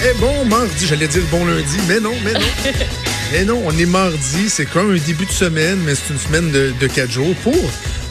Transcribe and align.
Eh 0.00 0.14
bon 0.18 0.44
mardi, 0.44 0.86
j'allais 0.86 1.08
dire 1.08 1.22
bon 1.30 1.44
lundi, 1.44 1.76
mais 1.88 1.98
non, 1.98 2.14
mais 2.24 2.32
non. 2.32 2.40
mais 3.32 3.44
non, 3.44 3.62
on 3.66 3.76
est 3.76 3.86
mardi, 3.86 4.48
c'est 4.48 4.66
comme 4.66 4.92
un 4.92 4.98
début 4.98 5.26
de 5.26 5.32
semaine, 5.32 5.78
mais 5.84 5.94
c'est 5.96 6.12
une 6.12 6.20
semaine 6.20 6.52
de, 6.52 6.72
de 6.78 6.86
quatre 6.86 7.10
jours 7.10 7.34
pour, 7.42 7.56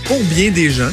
pour 0.03 0.21
bien 0.25 0.51
des 0.51 0.69
gens. 0.69 0.91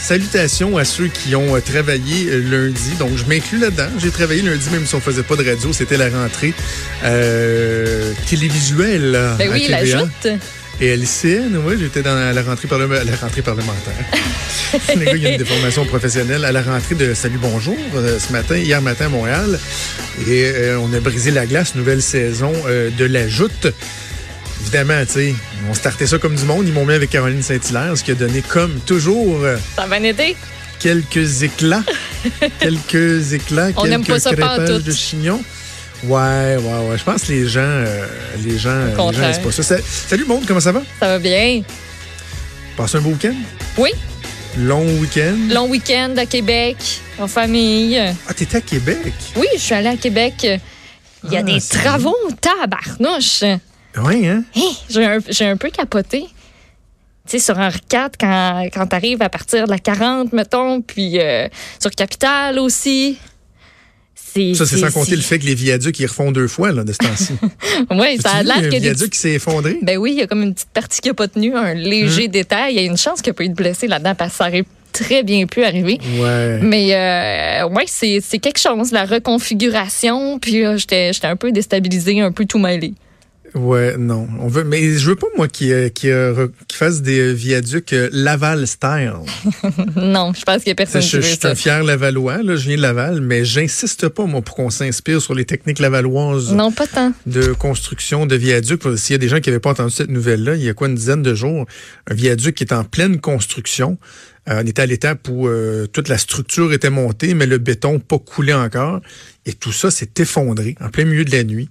Salutations 0.00 0.76
à 0.78 0.84
ceux 0.84 1.06
qui 1.06 1.36
ont 1.36 1.54
euh, 1.54 1.60
travaillé 1.60 2.28
euh, 2.28 2.38
lundi. 2.40 2.92
Donc, 2.98 3.10
je 3.16 3.24
m'inclus 3.26 3.58
là-dedans. 3.58 3.90
J'ai 3.98 4.10
travaillé 4.10 4.42
lundi, 4.42 4.68
même 4.72 4.86
si 4.86 4.94
on 4.94 5.00
faisait 5.00 5.22
pas 5.22 5.36
de 5.36 5.48
radio. 5.48 5.72
C'était 5.72 5.98
la 5.98 6.08
rentrée 6.08 6.54
euh, 7.04 8.12
télévisuelle. 8.28 9.12
Ben 9.38 9.48
à 9.48 9.52
oui, 9.52 9.68
la 9.68 9.84
joute. 9.84 10.26
Et 10.82 10.96
l'ICN, 10.96 11.58
oui, 11.66 11.74
j'étais 11.78 12.02
dans 12.02 12.14
la 12.14 12.42
rentrée, 12.42 12.66
parlement- 12.66 12.94
la 13.04 13.16
rentrée 13.16 13.42
parlementaire. 13.42 13.92
Les 14.96 15.04
gars, 15.04 15.12
il 15.14 15.22
y 15.22 15.26
a 15.26 15.30
une 15.32 15.36
déformation 15.36 15.84
professionnelle 15.84 16.42
à 16.44 16.52
la 16.52 16.62
rentrée 16.62 16.94
de 16.94 17.12
Salut 17.12 17.38
Bonjour 17.40 17.76
euh, 17.96 18.18
ce 18.18 18.32
matin, 18.32 18.56
hier 18.56 18.80
matin 18.80 19.06
à 19.06 19.08
Montréal. 19.10 19.58
Et 20.26 20.44
euh, 20.46 20.78
on 20.80 20.90
a 20.94 21.00
brisé 21.00 21.32
la 21.32 21.44
glace, 21.44 21.74
nouvelle 21.74 22.00
saison 22.00 22.52
euh, 22.66 22.88
de 22.96 23.04
la 23.04 23.28
joute. 23.28 23.66
Évidemment, 24.62 25.04
tu 25.04 25.12
sais, 25.12 25.34
on 25.68 25.74
startait 25.74 26.06
ça 26.06 26.16
comme 26.18 26.34
du 26.34 26.44
monde. 26.44 26.66
Ils 26.66 26.72
m'ont 26.72 26.86
mis 26.86 26.94
avec 26.94 27.10
Caroline 27.10 27.42
Saint-Hilaire, 27.42 27.96
ce 27.96 28.02
qui 28.02 28.12
a 28.12 28.14
donné, 28.14 28.40
comme 28.40 28.78
toujours, 28.86 29.44
euh, 29.44 29.56
Ça 29.76 29.86
va 29.86 29.98
été? 29.98 30.34
quelques 30.78 31.42
éclats. 31.42 31.82
quelques 32.58 33.34
éclats, 33.34 33.68
On 33.76 33.82
quelques 33.82 34.06
pas 34.08 34.18
ça 34.18 34.78
de 34.78 34.92
chignon. 34.92 35.42
Ouais, 36.04 36.56
ouais, 36.56 36.88
ouais. 36.88 36.98
Je 36.98 37.04
pense 37.04 37.24
que 37.24 37.32
les 37.32 37.46
gens, 37.46 37.60
euh, 37.60 38.06
les 38.42 38.58
gens, 38.58 38.86
les 38.86 38.94
gens 38.96 39.20
n'aiment 39.20 39.42
pas 39.42 39.52
ça. 39.52 39.62
Sa- 39.62 39.82
Salut, 39.82 40.24
monde, 40.24 40.44
comment 40.46 40.60
ça 40.60 40.72
va? 40.72 40.80
Ça 40.98 41.06
va 41.08 41.18
bien? 41.18 41.62
Passez 42.76 42.96
un 42.96 43.00
beau 43.02 43.10
week-end? 43.10 43.34
Oui. 43.76 43.90
Long 44.58 44.84
week-end? 44.98 45.36
Long 45.50 45.68
week-end 45.68 46.14
à 46.16 46.26
Québec, 46.26 46.76
en 47.18 47.28
famille. 47.28 47.98
Ah, 48.26 48.34
t'étais 48.34 48.56
à 48.56 48.60
Québec? 48.62 49.12
Oui, 49.36 49.46
je 49.54 49.60
suis 49.60 49.74
allée 49.74 49.88
à 49.88 49.96
Québec. 49.96 50.34
Il 51.24 51.32
y 51.32 51.36
a 51.36 51.40
Ah, 51.40 51.42
des 51.42 51.60
travaux, 51.60 52.16
tabarnouche. 52.40 53.44
Oui, 54.02 54.26
hein? 54.26 54.42
Hey, 54.54 54.76
j'ai 54.88 55.04
un, 55.04 55.18
un 55.52 55.56
peu 55.56 55.68
capoté. 55.70 56.22
Tu 57.28 57.38
sais, 57.38 57.38
sur 57.38 57.58
Henri 57.58 57.78
IV, 57.92 58.08
quand, 58.18 58.66
quand 58.72 58.86
t'arrives 58.86 59.20
à 59.22 59.28
partir 59.28 59.66
de 59.66 59.70
la 59.70 59.78
40, 59.78 60.32
mettons, 60.32 60.80
puis 60.80 61.20
euh, 61.20 61.46
sur 61.78 61.90
Capitale 61.90 62.58
aussi. 62.58 63.18
Ça, 64.54 64.66
c'est 64.66 64.78
sans 64.78 64.90
compter 64.90 65.16
le 65.16 65.22
fait 65.22 65.38
que 65.38 65.46
les 65.46 65.54
viaducs, 65.54 65.98
ils 65.98 66.06
refont 66.06 66.30
deux 66.32 66.48
fois, 66.48 66.72
là, 66.72 66.84
de 66.84 66.92
ce 66.92 66.98
temps-ci. 66.98 67.32
Oui, 67.90 68.18
ça 68.20 68.30
a 68.36 68.42
l'air 68.42 68.56
que 68.62 68.68
des 68.68 68.78
viaduc 68.78 69.10
qui 69.10 69.18
s'est 69.18 69.32
effondré? 69.32 69.78
Ben 69.82 69.96
oui, 69.98 70.12
il 70.12 70.18
y 70.18 70.22
a 70.22 70.26
comme 70.26 70.42
une 70.42 70.54
petite 70.54 70.70
partie 70.70 71.00
qui 71.00 71.08
n'a 71.08 71.14
pas 71.14 71.28
tenu, 71.28 71.54
un 71.56 71.74
léger 71.74 72.26
Hum. 72.26 72.30
détail. 72.30 72.74
Il 72.74 72.80
y 72.80 72.84
a 72.84 72.86
une 72.86 72.96
chance 72.96 73.22
qu'il 73.22 73.30
n'y 73.32 73.34
ait 73.34 73.38
pas 73.38 73.44
eu 73.44 73.48
de 73.48 73.54
blessé 73.54 73.86
là-dedans 73.88 74.14
parce 74.14 74.32
que 74.32 74.36
ça 74.38 74.48
aurait 74.48 74.64
très 74.92 75.22
bien 75.22 75.46
pu 75.46 75.64
arriver. 75.64 75.98
Ouais. 76.18 76.58
Mais 76.62 76.94
euh, 76.94 77.68
ouais, 77.68 77.84
c'est 77.86 78.20
quelque 78.38 78.58
chose, 78.58 78.92
la 78.92 79.04
reconfiguration. 79.04 80.38
Puis 80.38 80.64
euh, 80.64 80.76
j'étais 80.76 81.12
j'étais 81.12 81.26
un 81.26 81.36
peu 81.36 81.52
déstabilisée, 81.52 82.20
un 82.20 82.32
peu 82.32 82.44
tout 82.44 82.58
mêlée. 82.58 82.94
Ouais, 83.54 83.96
non. 83.98 84.28
On 84.40 84.48
veut, 84.48 84.64
mais 84.64 84.96
je 84.96 85.06
veux 85.10 85.16
pas, 85.16 85.26
moi, 85.36 85.46
euh, 85.62 85.88
re- 85.90 86.50
qu'ils 86.68 86.76
fassent 86.76 87.02
des 87.02 87.34
viaducs 87.34 87.92
euh, 87.92 88.08
Laval 88.12 88.66
style. 88.66 89.12
non, 89.96 90.32
je 90.32 90.42
pense 90.44 90.58
qu'il 90.62 90.68
n'y 90.68 90.72
a 90.72 90.74
personne 90.76 91.02
je, 91.02 91.06
qui 91.06 91.10
je 91.12 91.16
veut 91.16 91.22
suis 91.24 91.36
ça. 91.36 91.50
un 91.50 91.54
fier 91.54 91.82
Lavallois, 91.82 92.42
là, 92.42 92.56
je 92.56 92.66
viens 92.68 92.76
de 92.76 92.82
Laval, 92.82 93.20
mais 93.20 93.44
j'insiste 93.44 94.08
pas, 94.08 94.26
moi, 94.26 94.40
pour 94.42 94.54
qu'on 94.56 94.70
s'inspire 94.70 95.20
sur 95.20 95.34
les 95.34 95.44
techniques 95.44 95.78
lavalloises 95.80 96.52
Non, 96.52 96.70
pas 96.72 96.86
tant. 96.86 97.12
de 97.26 97.52
construction 97.52 98.26
de 98.26 98.36
viaducs. 98.36 98.82
S'il 98.96 99.14
y 99.14 99.16
a 99.16 99.18
des 99.18 99.28
gens 99.28 99.40
qui 99.40 99.48
n'avaient 99.50 99.60
pas 99.60 99.70
entendu 99.70 99.90
cette 99.92 100.10
nouvelle-là, 100.10 100.54
il 100.56 100.62
y 100.62 100.68
a 100.68 100.74
quoi, 100.74 100.88
une 100.88 100.94
dizaine 100.94 101.22
de 101.22 101.34
jours, 101.34 101.66
un 102.08 102.14
viaduc 102.14 102.54
qui 102.54 102.64
est 102.64 102.72
en 102.72 102.84
pleine 102.84 103.20
construction. 103.20 103.98
Euh, 104.48 104.62
on 104.62 104.66
était 104.66 104.82
à 104.82 104.86
l'étape 104.86 105.28
où 105.28 105.48
euh, 105.48 105.86
toute 105.86 106.08
la 106.08 106.16
structure 106.18 106.72
était 106.72 106.88
montée, 106.90 107.34
mais 107.34 107.46
le 107.46 107.58
béton 107.58 107.98
pas 107.98 108.18
coulé 108.18 108.54
encore. 108.54 109.00
Et 109.44 109.52
tout 109.52 109.72
ça 109.72 109.90
s'est 109.90 110.08
effondré 110.18 110.76
en 110.80 110.88
plein 110.88 111.04
milieu 111.04 111.24
de 111.24 111.32
la 111.32 111.44
nuit. 111.44 111.68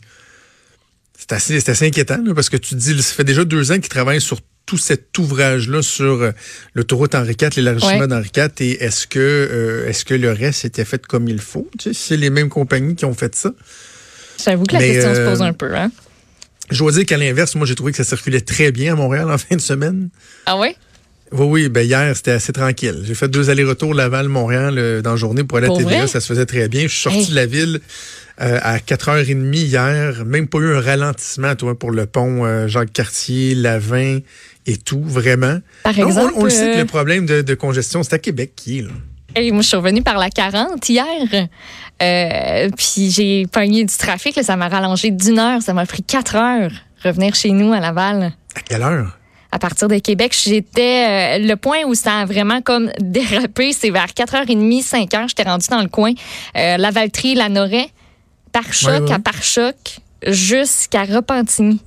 C'est 1.30 1.36
assez, 1.36 1.60
c'est 1.60 1.70
assez 1.72 1.86
inquiétant, 1.88 2.20
là, 2.26 2.34
parce 2.34 2.50
que 2.50 2.58
tu 2.58 2.76
dis, 2.76 3.02
ça 3.02 3.14
fait 3.14 3.24
déjà 3.24 3.46
deux 3.46 3.72
ans 3.72 3.76
qu'ils 3.76 3.88
travaillent 3.90 4.20
sur 4.22 4.40
tout 4.66 4.78
cet 4.78 5.16
ouvrage-là 5.18 5.82
sur 5.82 6.22
euh, 6.24 6.32
l'autoroute 6.74 7.14
Henri 7.16 7.36
IV, 7.40 7.50
l'élargissement 7.58 8.00
Ouais. 8.00 8.08
d'Henri 8.08 8.30
IV. 8.36 8.50
Et 8.60 8.84
est-ce 8.84 9.06
que, 9.08 9.20
euh, 9.20 9.88
est-ce 9.88 10.06
que 10.06 10.14
le 10.16 10.32
reste 10.32 10.66
était 10.66 10.86
fait 10.86 11.06
comme 11.06 11.28
il 11.28 11.40
faut? 11.40 11.70
Tu 11.78 11.86
sais, 11.90 11.94
si 11.94 12.08
c'est 12.10 12.18
les 12.18 12.30
mêmes 12.30 12.50
compagnies 12.50 12.96
qui 12.96 13.06
ont 13.06 13.14
fait 13.14 13.36
ça. 13.36 13.52
J'avoue 14.44 14.64
que 14.66 14.74
la 14.74 14.80
Mais, 14.80 14.92
question 14.94 15.14
se 15.14 15.20
euh, 15.20 15.30
pose 15.30 15.42
un 15.42 15.54
peu. 15.54 15.76
Hein? 15.76 15.92
Je 16.72 16.78
dois 16.80 16.92
dire 16.92 17.06
qu'à 17.06 17.18
l'inverse, 17.18 17.56
moi, 17.56 17.66
j'ai 17.68 17.76
trouvé 17.76 17.92
que 17.92 17.98
ça 17.98 18.04
circulait 18.04 18.42
très 18.42 18.72
bien 18.72 18.94
à 18.94 18.96
Montréal 18.96 19.30
en 19.32 19.38
fin 19.40 19.56
de 19.56 19.62
semaine. 19.62 20.10
Ah 20.46 20.58
ouais? 20.58 20.76
Oui, 21.32 21.46
oui, 21.46 21.70
ben 21.70 21.82
hier, 21.86 22.16
c'était 22.16 22.32
assez 22.32 22.54
tranquille. 22.54 23.02
J'ai 23.04 23.14
fait 23.14 23.28
deux 23.28 23.52
allers-retours 23.52 23.94
Laval-Montréal 23.94 24.76
euh, 24.80 25.02
dans 25.04 25.12
la 25.12 25.16
journée 25.16 25.44
pour 25.44 25.60
aller 25.60 25.68
à 25.68 25.76
TVA. 25.78 25.84
vrai? 26.00 26.08
Ça 26.08 26.22
se 26.22 26.28
faisait 26.28 26.48
très 26.48 26.68
bien. 26.70 26.84
Je 26.84 26.88
suis 26.88 27.02
sorti 27.02 27.20
Hey. 27.20 27.30
de 27.30 27.36
la 27.36 27.46
ville 27.46 27.82
euh, 28.42 28.60
à 28.62 28.78
4h30 28.78 29.54
hier. 29.56 30.26
Même 30.26 30.48
pas 30.48 30.60
eu 30.60 30.76
un 30.76 30.82
ralentissement, 30.82 31.56
toi, 31.56 31.78
pour 31.78 31.92
le 31.92 32.06
pont 32.06 32.46
euh, 32.46 32.68
Jacques-Cartier, 32.68 33.56
Lavin 33.56 34.20
et 34.66 34.78
tout, 34.78 35.04
vraiment. 35.04 35.60
Par 35.84 35.98
Non, 35.98 36.08
exemple, 36.08 36.34
on, 36.36 36.44
le 36.44 36.50
sait 36.50 36.72
que 36.72 36.78
euh, 36.78 36.80
le 36.82 36.86
problème 36.86 37.26
de, 37.26 37.42
de 37.42 37.54
congestion, 37.56 38.04
c'est 38.04 38.14
à 38.14 38.20
Québec 38.20 38.54
qui 38.56 38.80
est, 38.80 38.82
là. 38.84 38.90
Hey, 39.36 39.52
moi, 39.52 39.62
je 39.62 39.68
suis 39.68 39.78
revenue 39.78 40.02
par 40.02 40.18
la 40.18 40.30
40 40.30 40.90
hier. 40.90 41.06
Euh, 42.02 42.70
puis 42.76 43.12
j'ai 43.12 43.46
pogné 43.48 43.84
du 43.84 43.96
trafic. 43.96 44.36
là, 44.36 44.44
ça 44.44 44.56
m'a 44.56 44.68
rallongé 44.70 45.12
d'une 45.12 45.38
heure. 45.38 45.62
Ça 45.62 45.74
m'a 45.74 45.86
pris 45.86 46.02
quatre 46.02 46.36
heures 46.36 46.72
revenir 47.04 47.36
chez 47.36 47.52
nous 47.52 47.72
à 47.74 47.80
Laval. 47.80 48.34
À 48.56 48.62
quelle 48.62 48.82
heure? 48.82 49.18
À 49.52 49.58
partir 49.58 49.88
de 49.88 49.98
Québec, 49.98 50.36
j'étais 50.44 51.40
euh, 51.40 51.48
le 51.48 51.56
point 51.56 51.80
où 51.86 51.96
ça 51.96 52.20
a 52.20 52.26
vraiment 52.26 52.62
comme 52.62 52.92
dérapé, 53.00 53.74
c'est 53.74 53.90
vers 53.90 54.08
4h30, 54.08 54.84
5h, 54.88 55.30
j'étais 55.30 55.44
rendue 55.44 55.68
dans 55.70 55.82
le 55.82 55.88
coin 55.88 56.12
euh, 56.56 56.78
Lavaltrie, 56.78 57.34
la 57.34 57.50
Noret, 57.50 57.90
par 58.52 58.72
choc 58.74 58.90
Ouais, 58.92 59.00
ouais. 59.02 59.12
à 59.12 59.20
par 59.20 59.42
choc 59.44 59.76
jusqu'à 60.26 61.04
Repentigny. 61.04 61.80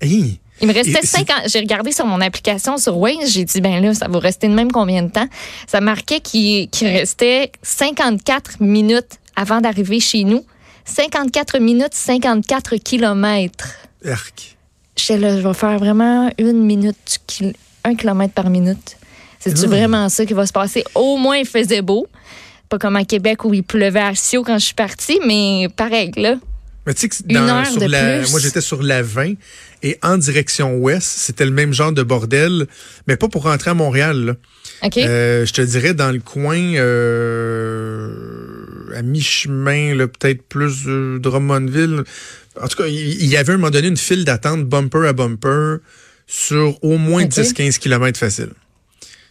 Hey! 0.00 0.38
Il 0.60 0.68
me 0.68 0.72
restait 0.74 0.90
Et 0.90 0.94
c'est- 1.02 1.18
50. 1.26 1.48
J'ai 1.48 1.58
regardé 1.58 1.90
sur 1.90 2.06
mon 2.06 2.20
application 2.20 2.76
sur 2.78 2.96
Waze. 2.98 3.30
J'ai 3.32 3.44
dit, 3.44 3.60
ben 3.60 3.82
là, 3.82 3.94
ça 3.94 4.06
va 4.08 4.18
rester 4.20 4.46
de 4.48 4.54
même 4.54 4.70
combien 4.70 5.02
de 5.02 5.10
temps? 5.10 5.26
Ça 5.66 5.80
marquait 5.80 6.20
qu'il 6.20 6.68
restait 6.82 7.50
54 7.62 8.60
minutes 8.60 9.18
avant 9.34 9.60
d'arriver 9.60 9.98
chez 9.98 10.22
nous. 10.24 10.44
54 10.84 11.58
minutes, 11.58 11.94
54 11.94 12.76
kilomètres. 12.76 13.70
Arc. 14.06 14.56
J'étais 14.96 15.18
là, 15.18 15.36
je 15.40 15.46
vais 15.46 15.54
faire 15.54 15.78
vraiment 15.78 16.30
une 16.38 16.62
minute, 16.64 17.18
un 17.84 17.94
kilomètre 17.96 18.34
par 18.34 18.50
minute. 18.50 18.96
C'est-tu 19.40 19.64
Ah. 19.64 19.68
vraiment 19.68 20.08
ça 20.08 20.24
qui 20.26 20.34
va 20.34 20.46
se 20.46 20.52
passer? 20.52 20.84
Au 20.94 21.16
moins, 21.16 21.38
il 21.38 21.46
faisait 21.46 21.82
beau. 21.82 22.06
Pas 22.72 22.78
comme 22.78 22.96
à 22.96 23.04
Québec 23.04 23.44
où 23.44 23.52
il 23.52 23.62
pleuvait 23.64 24.00
à 24.00 24.14
Sio 24.14 24.42
quand 24.42 24.58
je 24.58 24.64
suis 24.64 24.74
partie, 24.74 25.20
mais 25.26 25.68
pareil, 25.76 26.10
là. 26.16 26.36
Mais 26.86 26.94
tu 26.94 27.02
sais 27.02 27.08
que 27.10 27.16
Une 27.28 27.34
dans- 27.34 27.58
heure 27.58 27.66
sur 27.66 27.80
de 27.82 27.84
la, 27.84 28.20
plus. 28.20 28.30
moi 28.30 28.40
j'étais 28.40 28.62
sur 28.62 28.82
la 28.82 29.02
20 29.02 29.34
et 29.82 29.98
en 30.02 30.16
direction 30.16 30.76
ouest, 30.78 31.02
c'était 31.06 31.44
le 31.44 31.50
même 31.50 31.74
genre 31.74 31.92
de 31.92 32.02
bordel, 32.02 32.66
mais 33.06 33.18
pas 33.18 33.28
pour 33.28 33.42
rentrer 33.42 33.70
à 33.72 33.74
Montréal. 33.74 34.24
Là. 34.24 34.88
Euh, 34.96 35.44
je 35.44 35.52
te 35.52 35.60
dirais 35.60 35.92
dans 35.92 36.10
le 36.10 36.20
coin 36.20 36.56
euh, 36.56 38.08
à 38.96 39.02
mi-chemin, 39.02 39.96
peut-être 39.98 40.42
plus 40.42 40.86
euh, 40.86 41.18
Drummondville. 41.18 42.04
En 42.58 42.68
tout 42.68 42.76
cas, 42.82 42.86
il 42.88 43.26
y 43.26 43.36
avait 43.36 43.50
à 43.52 43.54
un 43.54 43.58
moment 43.58 43.70
donné 43.70 43.88
une 43.88 43.96
file 43.98 44.24
d'attente 44.24 44.64
bumper 44.64 45.06
à 45.06 45.12
bumper 45.12 45.76
sur 46.26 46.82
au 46.82 46.96
moins 46.96 47.24
Ok. 47.24 47.30
10-15 47.32 47.78
km 47.78 48.18
facile. 48.18 48.50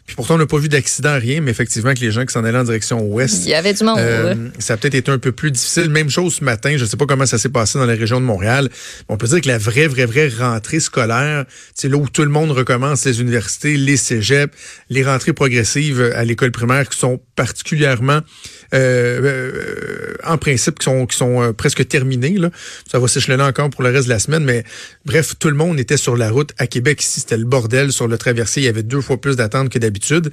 Puis 0.06 0.16
pourtant, 0.16 0.36
on 0.36 0.40
n'a 0.40 0.46
pas 0.46 0.58
vu 0.58 0.68
d'accident, 0.68 1.18
rien, 1.18 1.42
mais 1.42 1.52
effectivement, 1.52 1.94
que 1.94 2.00
les 2.00 2.12
gens 2.12 2.26
qui 2.26 2.34
s'en 2.34 2.44
allaient 2.44 2.58
en 2.58 2.64
direction 2.64 3.02
ouest, 3.02 3.46
Il 3.46 3.52
y 3.52 3.54
avait 3.54 3.74
du 3.74 3.84
monde, 3.84 3.98
euh, 4.00 4.50
ça 4.60 4.74
a 4.74 4.78
peut-être 4.78 4.96
été 4.96 5.12
un 5.12 5.20
peu 5.20 5.32
plus 5.32 5.52
difficile. 5.52 5.90
Même 5.90 6.10
chose 6.10 6.36
ce 6.36 6.44
matin. 6.44 6.76
Je 6.76 6.84
ne 6.84 6.90
sais 6.90 6.98
pas 6.98 7.06
comment 7.06 7.26
ça 7.26 7.38
s'est 7.38 7.50
passé 7.50 7.80
dans 7.80 7.86
la 7.86 7.94
région 7.94 8.20
de 8.20 8.26
Montréal. 8.26 8.70
On 9.10 9.18
peut 9.18 9.28
dire 9.28 9.42
que 9.42 9.48
la 9.48 9.58
vraie, 9.58 9.88
vraie, 9.88 10.06
vraie 10.06 10.28
rentrée 10.28 10.80
scolaire, 10.80 11.46
c'est 11.76 11.88
là 11.88 11.98
où 11.98 12.10
tout 12.10 12.24
le 12.24 12.30
monde 12.30 12.52
recommence 12.52 13.06
les 13.06 13.22
universités, 13.22 13.78
les 13.78 13.98
cégeps, 13.98 14.54
les 14.90 15.04
rentrées 15.04 15.34
progressives 15.34 16.12
à 16.16 16.24
l'école 16.24 16.52
primaire 16.52 16.90
qui 16.90 16.98
sont 16.98 17.22
particulièrement, 17.36 18.20
euh, 18.74 19.22
euh, 19.24 19.52
en 20.26 20.38
principe, 20.38 20.80
qui 20.80 20.86
sont, 20.86 21.06
qui 21.06 21.18
sont 21.18 21.42
euh, 21.42 21.54
presque 21.54 21.88
terminées. 21.88 22.38
Là. 22.38 22.50
Ça 22.90 23.00
va 23.00 23.08
s'échelonner 23.08 23.44
encore 23.44 23.70
pour 23.70 23.84
le 23.84 23.90
reste 23.90 24.06
de 24.06 24.14
la 24.14 24.20
semaine. 24.20 24.44
Mais 24.44 24.64
bref, 25.06 25.36
tout 25.40 25.50
le 25.50 25.56
monde 25.56 25.80
était 25.80 25.98
sur 25.98 26.16
la 26.18 26.30
route. 26.30 26.52
À 26.58 26.68
Québec, 26.68 27.02
ici, 27.02 27.22
c'était 27.22 27.38
le 27.38 27.46
bordel 27.46 27.92
sur 27.92 28.08
le 28.08 28.18
traversier. 28.18 28.64
Il 28.64 28.66
y 28.66 28.70
avait 28.70 28.84
deux 28.84 29.02
fois 29.02 29.20
plus 29.20 29.36
d'attentes 29.36 29.70
que 29.70 29.80
d'habitude. 29.80 30.32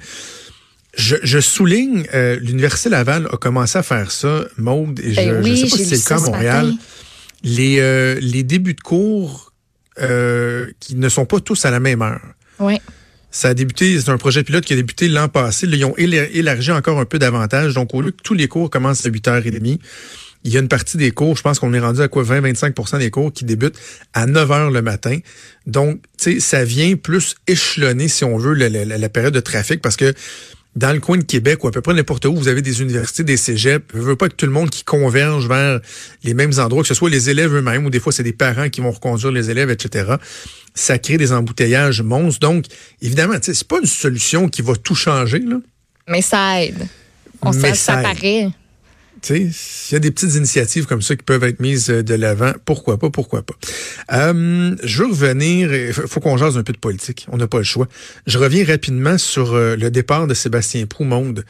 Je, 0.97 1.15
je 1.23 1.39
souligne, 1.39 2.05
euh, 2.13 2.37
l'Université 2.41 2.89
Laval 2.89 3.27
a 3.31 3.37
commencé 3.37 3.77
à 3.77 3.83
faire 3.83 4.11
ça, 4.11 4.45
Maude, 4.57 4.99
et 4.99 5.11
je 5.11 5.15
Ben 5.15 5.37
ne 5.37 5.43
oui, 5.43 5.57
sais 5.57 5.69
pas 5.69 5.77
si 5.77 5.85
c'est 5.85 5.97
le 5.97 6.01
cas 6.01 6.23
à 6.23 6.31
Montréal. 6.31 6.73
Les, 7.43 7.79
euh, 7.79 8.17
les 8.21 8.43
débuts 8.43 8.73
de 8.73 8.81
cours 8.81 9.53
qui 10.79 10.95
ne 10.95 11.09
sont 11.09 11.25
pas 11.25 11.41
tous 11.41 11.65
à 11.65 11.71
la 11.71 11.81
même 11.81 12.01
heure. 12.01 12.21
Oui. 12.59 12.79
Ça 13.31 13.49
a 13.49 13.53
débuté, 13.53 13.99
c'est 14.01 14.09
un 14.09 14.17
projet 14.17 14.43
pilote 14.43 14.65
qui 14.65 14.73
a 14.73 14.75
débuté 14.75 15.07
l'an 15.07 15.27
passé. 15.27 15.67
Là, 15.67 15.75
ils 15.77 15.85
ont 15.85 15.93
éla- 15.97 16.29
élargi 16.33 16.71
encore 16.71 16.99
un 16.99 17.05
peu 17.05 17.19
davantage. 17.19 17.73
Donc, 17.75 17.93
au 17.93 18.01
lieu 18.01 18.11
que 18.11 18.21
tous 18.23 18.33
les 18.33 18.47
cours 18.47 18.69
commencent 18.69 19.05
à 19.05 19.09
8h30, 19.09 19.79
il 20.45 20.53
y 20.53 20.57
a 20.57 20.61
une 20.61 20.67
partie 20.69 20.97
des 20.97 21.11
cours, 21.11 21.35
je 21.35 21.41
pense 21.41 21.59
qu'on 21.59 21.73
est 21.73 21.79
rendu 21.79 22.01
à 22.01 22.07
quoi 22.07 22.23
20-25% 22.23 22.97
des 22.97 23.11
cours 23.11 23.31
qui 23.33 23.43
débutent 23.45 23.77
à 24.13 24.25
9 24.25 24.49
h 24.49 24.71
le 24.71 24.81
matin. 24.81 25.17
Donc, 25.67 26.01
tu 26.17 26.35
sais, 26.35 26.39
ça 26.39 26.63
vient 26.63 26.95
plus 26.95 27.35
échelonner, 27.45 28.07
si 28.07 28.23
on 28.23 28.37
veut, 28.37 28.53
la 28.53 29.09
période 29.09 29.33
de 29.33 29.41
trafic 29.41 29.81
parce 29.81 29.97
que 29.97 30.13
dans 30.75 30.93
le 30.93 30.99
coin 30.99 31.17
de 31.17 31.23
Québec 31.23 31.63
ou 31.63 31.67
à 31.67 31.71
peu 31.71 31.81
près 31.81 31.93
n'importe 31.93 32.25
où, 32.25 32.35
vous 32.35 32.47
avez 32.47 32.61
des 32.61 32.81
universités, 32.81 33.23
des 33.23 33.37
cégeps. 33.37 33.85
Je 33.93 33.99
veux 33.99 34.15
pas 34.15 34.29
que 34.29 34.35
tout 34.35 34.45
le 34.45 34.51
monde 34.51 34.69
qui 34.69 34.83
converge 34.83 35.47
vers 35.47 35.79
les 36.23 36.33
mêmes 36.33 36.53
endroits, 36.59 36.83
que 36.83 36.87
ce 36.87 36.93
soit 36.93 37.09
les 37.09 37.29
élèves 37.29 37.53
eux-mêmes 37.55 37.85
ou 37.85 37.89
des 37.89 37.99
fois 37.99 38.11
c'est 38.13 38.23
des 38.23 38.33
parents 38.33 38.69
qui 38.69 38.79
vont 38.81 38.91
reconduire 38.91 39.31
les 39.31 39.49
élèves, 39.49 39.69
etc. 39.71 40.13
Ça 40.75 40.97
crée 40.99 41.17
des 41.17 41.31
embouteillages 41.33 42.01
monstres. 42.01 42.39
Donc, 42.39 42.65
évidemment, 43.01 43.35
c'est 43.41 43.67
pas 43.67 43.79
une 43.79 43.87
solution 43.87 44.47
qui 44.47 44.61
va 44.61 44.75
tout 44.75 44.95
changer, 44.95 45.39
là. 45.39 45.57
Mais 46.07 46.21
ça 46.21 46.63
aide. 46.63 46.87
On 47.41 47.51
Mais 47.51 47.59
sait, 47.61 47.69
ça 47.75 47.93
ça 47.93 47.99
aide. 47.99 48.03
paraît. 48.15 48.49
Tu 49.21 49.27
sais, 49.35 49.49
s'il 49.51 49.93
y 49.93 49.97
a 49.97 49.99
des 49.99 50.11
petites 50.11 50.35
initiatives 50.35 50.85
comme 50.85 51.01
ça 51.01 51.15
qui 51.15 51.23
peuvent 51.23 51.43
être 51.43 51.59
mises 51.59 51.89
euh, 51.89 52.03
de 52.03 52.13
l'avant, 52.13 52.53
pourquoi 52.65 52.97
pas, 52.97 53.09
pourquoi 53.09 53.41
pas. 53.43 53.55
Euh, 54.13 54.75
je 54.83 55.03
veux 55.03 55.09
revenir, 55.09 55.73
il 55.73 55.93
faut 55.93 56.19
qu'on 56.19 56.37
jase 56.37 56.57
un 56.57 56.63
peu 56.63 56.73
de 56.73 56.77
politique, 56.77 57.27
on 57.31 57.37
n'a 57.37 57.47
pas 57.47 57.57
le 57.57 57.63
choix. 57.63 57.87
Je 58.27 58.37
reviens 58.37 58.65
rapidement 58.65 59.17
sur 59.17 59.53
euh, 59.53 59.75
le 59.75 59.91
départ 59.91 60.27
de 60.27 60.33
Sébastien 60.33 60.85
Prou, 60.85 61.03
Monde. 61.03 61.43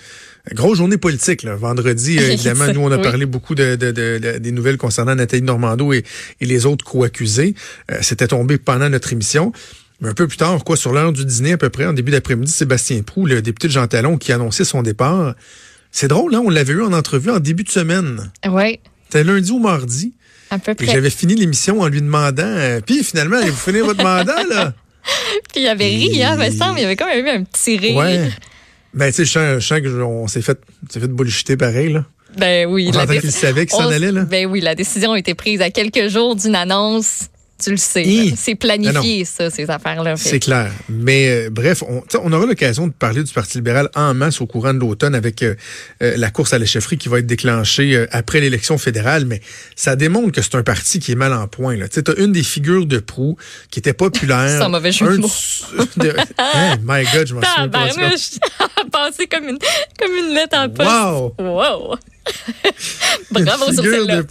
Grosse 0.53 0.77
journée 0.79 0.97
politique, 0.97 1.43
là. 1.43 1.55
vendredi, 1.55 2.17
euh, 2.17 2.31
évidemment, 2.31 2.67
nous 2.73 2.81
on 2.81 2.91
a 2.91 2.97
Oui. 2.97 3.03
parlé 3.03 3.25
beaucoup 3.25 3.53
de, 3.55 3.75
de- 3.75 3.91
de- 3.91 4.17
de- 4.17 4.37
des 4.39 4.51
nouvelles 4.51 4.77
concernant 4.77 5.13
Nathalie 5.15 5.43
Normando 5.43 5.93
et, 5.93 6.03
et 6.41 6.45
les 6.45 6.65
autres 6.65 6.83
co-accusés. 6.85 7.53
Euh, 7.91 7.97
C'était 8.01 8.27
tombé 8.27 8.57
pendant 8.57 8.89
notre 8.89 9.13
émission. 9.13 9.51
Mais 10.01 10.07
un 10.09 10.13
peu 10.13 10.27
plus 10.27 10.37
tard, 10.37 10.63
quoi, 10.63 10.77
sur 10.77 10.93
l'heure 10.93 11.11
du 11.11 11.25
dîner 11.25 11.51
à 11.51 11.57
peu 11.57 11.69
près, 11.69 11.85
en 11.85 11.91
début 11.93 12.11
d'après-midi, 12.11 12.49
Sébastien 12.51 13.01
Prou, 13.03 13.25
le 13.25 13.41
député 13.41 13.67
de 13.67 13.73
Jean 13.73 13.85
Talon, 13.85 14.17
qui 14.17 14.31
annonçait 14.31 14.63
son 14.63 14.81
départ. 14.81 15.35
C'est 15.91 16.07
drôle, 16.07 16.35
hein? 16.35 16.41
On 16.45 16.49
l'avait 16.49 16.73
eu 16.73 16.81
en 16.83 16.93
entrevue 16.93 17.31
en 17.31 17.39
début 17.39 17.63
de 17.63 17.69
semaine. 17.71 18.31
Oui, 18.47 18.79
C'était 19.05 19.23
lundi 19.23 19.51
ou 19.51 19.59
mardi. 19.59 20.13
à 20.51 20.59
peu 20.59 20.71
Et 20.71 20.75
près. 20.75 20.85
j'avais 20.87 21.09
fini 21.09 21.35
l'émission 21.35 21.81
en 21.81 21.87
lui 21.87 22.01
demandant, 22.01 22.43
euh, 22.43 22.79
puis 22.85 23.03
finalement, 23.03 23.37
allez-vous 23.37 23.57
finir 23.57 23.85
votre 23.85 24.03
mandat, 24.03 24.43
là? 24.49 24.73
Puis 25.53 25.61
il 25.63 25.67
avait 25.67 25.85
ri, 25.87 26.23
hein, 26.23 26.35
me 26.35 26.45
Et- 26.45 26.51
semble. 26.51 26.77
Il 26.77 26.81
y 26.83 26.85
avait 26.85 26.95
quand 26.95 27.07
même 27.07 27.25
eu 27.25 27.29
un 27.29 27.43
petit 27.43 27.77
rire. 27.77 27.95
Ouais. 27.95 28.29
Ben, 28.93 29.11
tu 29.11 29.25
sais, 29.25 29.59
je 29.59 29.59
sens, 29.59 29.79
qu'on 29.81 30.27
s'est 30.27 30.41
fait, 30.41 30.59
on 30.87 30.91
s'est 30.91 30.99
fait 30.99 31.07
bullshiter 31.07 31.57
pareil, 31.57 31.93
là. 31.93 32.05
Ben 32.37 32.67
oui. 32.67 32.91
On 32.93 32.97
la 32.97 33.07
qu'il 33.17 33.31
savait 33.31 33.65
qu'il 33.65 33.75
s'en 33.77 33.89
allait, 33.89 34.11
là. 34.11 34.23
Ben 34.23 34.45
oui, 34.45 34.59
la 34.61 34.75
décision 34.75 35.13
a 35.13 35.19
été 35.19 35.33
prise 35.33 35.61
à 35.61 35.71
quelques 35.71 36.09
jours 36.09 36.35
d'une 36.35 36.53
annonce. 36.55 37.21
Tu 37.61 37.71
le 37.71 37.77
sais. 37.77 38.33
C'est 38.37 38.55
planifié, 38.55 39.25
ça, 39.25 39.49
ces 39.49 39.69
affaires-là. 39.69 40.15
C'est 40.15 40.39
clair. 40.39 40.71
Mais 40.87 41.29
euh, 41.29 41.49
bref, 41.49 41.83
on, 41.83 42.31
aura 42.31 42.45
l'occasion 42.45 42.87
de 42.87 42.93
parler 42.93 43.23
du 43.23 43.33
Parti 43.33 43.57
libéral 43.57 43.89
en 43.95 44.13
masse 44.13 44.39
au 44.39 44.45
courant 44.45 44.73
de 44.73 44.79
l'automne 44.79 45.13
avec 45.13 45.43
euh, 45.43 45.55
euh, 46.01 46.13
la 46.15 46.31
course 46.31 46.53
à 46.53 46.59
la 46.59 46.65
chefferie 46.65 46.97
qui 46.97 47.09
va 47.09 47.19
être 47.19 47.27
déclenchée 47.27 47.95
euh, 47.95 48.07
après 48.11 48.39
l'élection 48.39 48.77
fédérale. 48.77 49.25
Mais 49.25 49.41
ça 49.75 49.95
démontre 49.95 50.31
que 50.31 50.41
c'est 50.41 50.55
un 50.55 50.63
parti 50.63 50.99
qui 50.99 51.11
est 51.11 51.15
mal 51.15 51.33
en 51.33 51.47
point. 51.47 51.77
Tu 51.91 51.99
as 51.99 52.19
une 52.19 52.31
des 52.31 52.43
figures 52.43 52.85
de 52.85 52.99
proue 52.99 53.35
qui 53.69 53.79
était 53.79 53.93
populaire. 53.93 54.59
Sans 54.59 54.69
mauvais 54.69 54.91
jeu 54.91 55.17
de 55.17 55.17
mots. 55.17 55.31
de- 55.97 56.13
Hein, 56.37 56.77
my 56.83 57.03
God, 57.13 57.27
je 57.27 57.33
m'en 57.35 57.41
souviens 57.41 57.67
pas. 57.67 57.89
Passé 58.91 59.27
comme 59.27 59.49
une, 59.49 59.59
comme 59.99 60.11
une 60.15 60.33
lettre 60.33 60.57
en 60.57 60.69
poste. 60.69 60.89
Wow! 60.89 61.35
Wow! 61.39 61.95
Bravo 63.31 63.67
Une 63.67 63.73
sur 63.73 63.83
celle-là. 63.83 64.21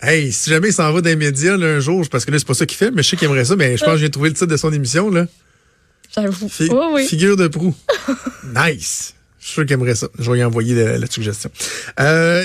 Hey, 0.00 0.32
si 0.32 0.50
jamais 0.50 0.68
il 0.68 0.72
s'en 0.72 0.92
va 0.92 1.00
dans 1.00 1.08
les 1.10 1.16
médias 1.16 1.56
là, 1.56 1.66
un 1.66 1.80
jour, 1.80 2.06
parce 2.08 2.24
que 2.24 2.30
là, 2.30 2.38
c'est 2.38 2.46
pas 2.46 2.54
ça 2.54 2.66
qu'il 2.66 2.78
fait, 2.78 2.90
mais 2.90 3.02
je 3.02 3.08
sais 3.10 3.16
qu'il 3.16 3.26
aimerait 3.26 3.44
ça, 3.44 3.56
mais 3.56 3.76
je 3.76 3.84
pense 3.84 3.94
que 3.94 4.00
j'ai 4.00 4.10
trouvé 4.10 4.28
le 4.28 4.34
titre 4.34 4.46
de 4.46 4.56
son 4.56 4.72
émission, 4.72 5.10
là. 5.10 5.26
J'avoue. 6.14 6.48
Fi- 6.48 6.68
Oui, 6.70 6.84
oui. 6.94 7.06
Figure 7.06 7.36
de 7.36 7.48
proue. 7.48 7.74
nice. 8.54 9.14
Je 9.40 9.44
suis 9.46 9.54
sûr 9.54 9.64
qu'il 9.66 9.74
aimerait 9.74 9.94
ça. 9.94 10.08
Je 10.18 10.30
vais 10.30 10.36
lui 10.38 10.44
envoyer 10.44 10.74
la, 10.74 10.98
la 10.98 11.06
suggestion. 11.10 11.50
Euh, 12.00 12.44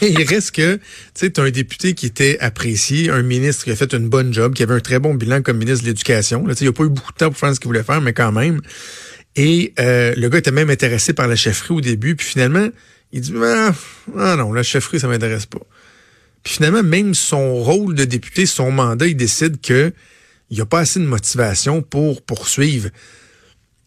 mais 0.00 0.10
il 0.12 0.22
reste 0.24 0.52
que, 0.52 0.76
tu 0.76 0.80
sais, 1.14 1.30
tu 1.30 1.40
as 1.40 1.44
un 1.44 1.50
député 1.50 1.94
qui 1.94 2.06
était 2.06 2.38
apprécié, 2.40 3.10
un 3.10 3.22
ministre 3.22 3.64
qui 3.64 3.70
a 3.72 3.76
fait 3.76 3.92
une 3.94 4.08
bonne 4.08 4.32
job, 4.32 4.54
qui 4.54 4.62
avait 4.62 4.74
un 4.74 4.80
très 4.80 4.98
bon 4.98 5.14
bilan 5.14 5.42
comme 5.42 5.58
ministre 5.58 5.82
de 5.84 5.88
l'Éducation. 5.90 6.44
Il 6.48 6.64
n'a 6.66 6.72
pas 6.72 6.84
eu 6.84 6.88
beaucoup 6.88 7.12
de 7.12 7.16
temps 7.18 7.30
pour 7.30 7.38
faire 7.38 7.54
ce 7.54 7.60
qu'il 7.60 7.66
voulait 7.68 7.82
faire, 7.82 8.00
mais 8.00 8.12
quand 8.12 8.32
même. 8.32 8.60
Et 9.34 9.72
euh, 9.80 10.14
le 10.16 10.28
gars 10.28 10.38
était 10.38 10.50
même 10.52 10.70
intéressé 10.70 11.12
par 11.12 11.26
la 11.28 11.36
chefferie 11.36 11.74
au 11.74 11.80
début, 11.80 12.16
puis 12.16 12.26
finalement, 12.26 12.68
il 13.12 13.20
dit 13.20 13.32
ah, 13.42 13.72
ah 14.18 14.36
non, 14.36 14.52
la 14.52 14.62
chefferie, 14.62 14.98
ça 15.00 15.08
m'intéresse 15.08 15.46
pas. 15.46 15.60
Puis 16.46 16.54
finalement, 16.54 16.84
même 16.84 17.12
son 17.12 17.56
rôle 17.56 17.96
de 17.96 18.04
député, 18.04 18.46
son 18.46 18.70
mandat, 18.70 19.08
il 19.08 19.16
décide 19.16 19.60
que 19.60 19.92
il 20.48 20.54
n'y 20.54 20.60
a 20.60 20.64
pas 20.64 20.78
assez 20.78 21.00
de 21.00 21.04
motivation 21.04 21.82
pour 21.82 22.22
poursuivre. 22.22 22.88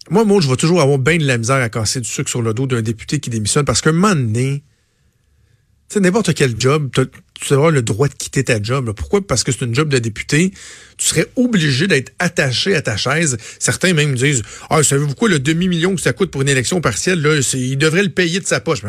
Moi, 0.09 0.25
moi, 0.25 0.41
je 0.41 0.49
vais 0.49 0.57
toujours 0.57 0.81
avoir 0.81 0.97
bien 0.97 1.15
de 1.15 1.25
la 1.25 1.37
misère 1.37 1.55
à 1.55 1.69
casser 1.69 2.01
du 2.01 2.09
sucre 2.09 2.29
sur 2.29 2.41
le 2.41 2.53
dos 2.53 2.67
d'un 2.67 2.81
député 2.81 3.21
qui 3.21 3.29
démissionne 3.29 3.63
parce 3.63 3.79
qu'un 3.79 3.93
moment 3.93 4.13
donné, 4.13 4.61
tu 5.87 5.93
sais, 5.93 5.99
n'importe 6.01 6.33
quel 6.33 6.59
job, 6.59 6.89
tu 7.33 7.53
auras 7.53 7.71
le 7.71 7.81
droit 7.81 8.09
de 8.09 8.13
quitter 8.13 8.43
ta 8.43 8.61
job. 8.61 8.91
Pourquoi? 8.91 9.25
Parce 9.25 9.45
que 9.45 9.53
c'est 9.53 9.63
une 9.63 9.73
job 9.73 9.87
de 9.87 9.97
député. 9.97 10.51
Tu 10.97 11.07
serais 11.07 11.27
obligé 11.37 11.87
d'être 11.87 12.11
attaché 12.19 12.75
à 12.75 12.81
ta 12.81 12.97
chaise. 12.97 13.37
Certains 13.59 13.93
même 13.93 14.15
disent, 14.15 14.43
ah, 14.69 14.83
savez-vous 14.83 15.15
quoi, 15.15 15.29
le 15.29 15.39
demi-million 15.39 15.95
que 15.95 16.01
ça 16.01 16.11
coûte 16.11 16.29
pour 16.29 16.41
une 16.41 16.49
élection 16.49 16.81
partielle, 16.81 17.21
là, 17.21 17.39
il 17.53 17.77
devrait 17.77 18.03
le 18.03 18.09
payer 18.09 18.41
de 18.41 18.45
sa 18.45 18.59
poche. 18.59 18.81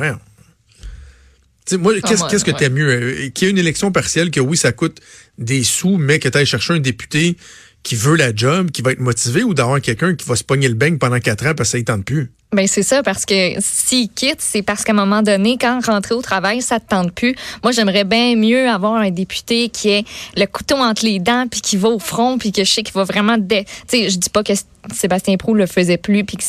Moi, 1.78 2.00
qu'est-ce 2.00 2.22
ouais, 2.22 2.28
qu'est-ce 2.30 2.44
que 2.44 2.50
ouais. 2.50 2.56
t'aimes 2.56 2.74
mieux? 2.74 2.88
euh, 2.88 3.28
Qu'il 3.30 3.46
y 3.46 3.48
ait 3.48 3.52
une 3.52 3.58
élection 3.58 3.92
partielle, 3.92 4.30
que 4.30 4.40
oui, 4.40 4.56
ça 4.56 4.72
coûte 4.72 4.98
des 5.38 5.62
sous, 5.64 5.96
mais 5.96 6.18
que 6.18 6.28
tu 6.28 6.36
ailles 6.38 6.46
chercher 6.46 6.74
un 6.74 6.80
député 6.80 7.36
qui 7.82 7.94
veut 7.96 8.14
la 8.16 8.34
job, 8.34 8.70
qui 8.70 8.82
va 8.82 8.92
être 8.92 9.00
motivé, 9.00 9.42
ou 9.42 9.54
d'avoir 9.54 9.80
quelqu'un 9.80 10.14
qui 10.14 10.26
va 10.28 10.36
se 10.36 10.44
pogner 10.44 10.68
le 10.68 10.74
beigne 10.74 10.98
pendant 10.98 11.18
quatre 11.18 11.46
ans 11.46 11.54
parce 11.56 11.70
que 11.70 11.72
ça 11.72 11.78
ne 11.78 11.84
tente 11.84 12.04
plus? 12.04 12.30
Ben 12.52 12.66
c'est 12.66 12.82
ça, 12.82 13.02
parce 13.02 13.24
que 13.24 13.54
s'il 13.60 14.10
quitte, 14.10 14.40
c'est 14.40 14.60
parce 14.62 14.82
qu'à 14.84 14.92
un 14.92 14.96
moment 14.96 15.22
donné, 15.22 15.56
quand 15.58 15.80
rentrer 15.86 16.14
au 16.14 16.20
travail, 16.20 16.60
ça 16.62 16.78
te 16.80 16.88
tente 16.88 17.12
plus. 17.14 17.34
Moi, 17.62 17.72
j'aimerais 17.72 18.04
bien 18.04 18.34
mieux 18.36 18.68
avoir 18.68 18.96
un 18.96 19.10
député 19.10 19.68
qui 19.70 19.88
ait 19.90 20.04
le 20.36 20.44
couteau 20.46 20.76
entre 20.76 21.04
les 21.06 21.20
dents, 21.20 21.46
puis 21.50 21.60
qui 21.60 21.76
va 21.78 21.88
au 21.88 22.00
front, 22.00 22.36
puis 22.38 22.50
que 22.52 22.64
je 22.64 22.70
sais 22.70 22.82
qu'il 22.82 22.92
va 22.94 23.04
vraiment... 23.04 23.38
dé- 23.38 23.64
Tu 23.88 23.98
sais, 23.98 24.10
je 24.10 24.18
dis 24.18 24.28
pas 24.30 24.42
que 24.42 24.52
Sébastien 24.92 25.36
Prou 25.36 25.54
le 25.54 25.66
faisait 25.66 25.96
plus, 25.96 26.24
puis 26.24 26.36
que... 26.36 26.42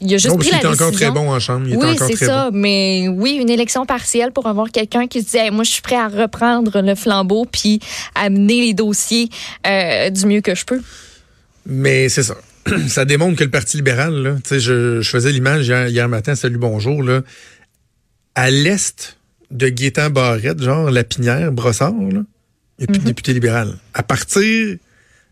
Il 0.00 0.12
a 0.12 0.18
juste 0.18 0.28
Non, 0.28 0.36
pris 0.36 0.50
la 0.50 0.58
était 0.58 0.66
encore 0.66 0.90
décision. 0.90 1.12
très 1.12 1.20
bon 1.20 1.30
en 1.30 1.40
chambre. 1.40 1.66
Il 1.68 1.76
oui, 1.76 1.96
c'est 1.98 2.16
ça. 2.16 2.50
bon. 2.50 2.58
Mais 2.58 3.08
oui, 3.08 3.38
une 3.40 3.48
élection 3.48 3.86
partielle 3.86 4.30
pour 4.32 4.46
avoir 4.46 4.70
quelqu'un 4.70 5.06
qui 5.06 5.22
se 5.22 5.30
dit 5.30 5.36
Hey, 5.38 5.50
moi, 5.50 5.64
je 5.64 5.70
suis 5.70 5.82
prêt 5.82 5.96
à 5.96 6.08
reprendre 6.08 6.80
le 6.82 6.94
flambeau 6.94 7.46
puis 7.50 7.80
à 8.14 8.28
mener 8.28 8.60
les 8.60 8.74
dossiers 8.74 9.28
euh, 9.66 10.10
du 10.10 10.26
mieux 10.26 10.40
que 10.42 10.54
je 10.54 10.64
peux. 10.64 10.82
Mais 11.64 12.08
c'est 12.08 12.22
ça. 12.22 12.36
Ça 12.88 13.04
démontre 13.04 13.36
que 13.38 13.44
le 13.44 13.50
Parti 13.50 13.76
libéral, 13.76 14.12
là, 14.22 14.34
tu 14.36 14.48
sais, 14.48 14.60
je, 14.60 15.00
je 15.00 15.08
faisais 15.10 15.32
l'image 15.32 15.66
hier, 15.68 15.88
hier 15.88 16.08
matin, 16.08 16.34
salut 16.34 16.58
bonjour, 16.58 17.02
là, 17.02 17.22
à 18.34 18.50
l'est 18.50 19.16
de 19.50 19.68
Gaétan 19.68 20.10
Barrette, 20.10 20.60
genre 20.62 20.90
la 20.90 21.04
Pinière, 21.04 21.52
Brossard, 21.52 21.92
là, 21.92 22.22
il 22.78 22.82
n'y 22.82 22.84
a 22.84 22.86
plus 22.88 22.98
de 22.98 23.04
député 23.04 23.32
libéral. 23.32 23.74
À 23.94 24.02
partir 24.02 24.76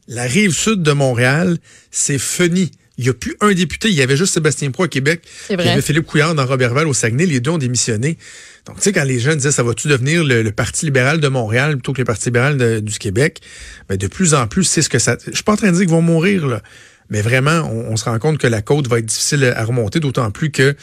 la 0.07 0.23
rive 0.23 0.53
sud 0.53 0.83
de 0.83 0.93
Montréal, 0.93 1.59
c'est 1.91 2.19
fini. 2.19 2.71
Il 2.97 3.05
n'y 3.05 3.11
a 3.11 3.15
plus 3.15 3.35
un 3.41 3.53
député. 3.53 3.89
Il 3.89 3.95
y 3.95 4.03
avait 4.03 4.17
juste 4.17 4.35
Sébastien 4.35 4.71
Pro 4.71 4.85
à 4.85 4.89
Québec. 4.89 5.23
Il 5.51 5.53
y 5.53 5.69
avait 5.73 5.83
Philippe 5.83 6.07
Couillard 6.07 6.35
dans 6.35 6.47
Robertval 6.47 6.87
au 6.87 6.95
Saguenay. 6.95 7.27
Les 7.27 7.41
deux 7.41 7.51
ont 7.51 7.59
démissionné. 7.59 8.19
Donc, 8.67 8.77
tu 8.77 8.83
sais, 8.83 8.93
quand 8.93 9.05
les 9.05 9.19
gens 9.19 9.35
disaient 9.35 9.51
ça 9.53 9.63
va-tu 9.65 9.89
devenir 9.89 10.23
le, 10.25 10.43
le 10.43 10.53
Parti 10.53 10.87
libéral 10.87 11.19
de 11.21 11.29
Montréal 11.29 11.73
plutôt 11.75 11.93
que 11.93 11.99
le 12.01 12.05
Parti 12.05 12.27
libéral 12.27 12.57
de- 12.57 12.79
du 12.81 12.99
Québec, 12.99 13.41
ben, 13.89 13.97
de 13.97 14.07
plus 14.07 14.33
en 14.35 14.47
plus, 14.47 14.65
c'est 14.65 14.81
ce 14.83 14.89
que 14.89 14.99
ça. 15.01 15.17
Je 15.27 15.33
suis 15.35 15.43
pas 15.43 15.53
en 15.53 15.57
train 15.57 15.69
de 15.69 15.73
dire 15.73 15.81
qu'ils 15.83 15.91
vont 15.91 16.03
mourir, 16.03 16.47
là. 16.47 16.63
Mais 17.11 17.21
vraiment, 17.21 17.69
on, 17.71 17.93
on 17.93 17.97
se 17.97 18.05
rend 18.05 18.19
compte 18.19 18.39
que 18.39 18.47
la 18.47 18.63
côte 18.63 18.87
va 18.89 18.99
être 19.01 19.07
difficile 19.07 19.45
à 19.57 19.65
remonter, 19.65 20.01
d'autant 20.01 20.31
plus 20.31 20.51
que 20.51 20.75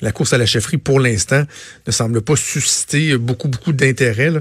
la 0.00 0.10
course 0.10 0.32
à 0.32 0.38
la 0.38 0.46
chefferie, 0.46 0.78
pour 0.78 1.00
l'instant, 1.00 1.44
ne 1.86 1.92
semble 1.92 2.20
pas 2.22 2.34
susciter 2.36 3.16
beaucoup, 3.18 3.48
beaucoup 3.48 3.72
d'intérêt. 3.72 4.32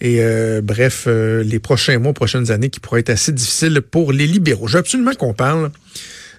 Et 0.00 0.16
euh, 0.20 0.60
bref, 0.60 1.04
euh, 1.06 1.42
les 1.42 1.58
prochains 1.60 1.98
mois, 1.98 2.12
prochaines 2.12 2.50
années 2.50 2.68
qui 2.68 2.78
pourraient 2.80 3.00
être 3.00 3.10
assez 3.10 3.32
difficiles 3.32 3.80
pour 3.80 4.12
les 4.12 4.26
libéraux. 4.26 4.66
Je 4.68 4.74
veux 4.74 4.80
absolument 4.80 5.14
qu'on 5.14 5.32
parle 5.34 5.70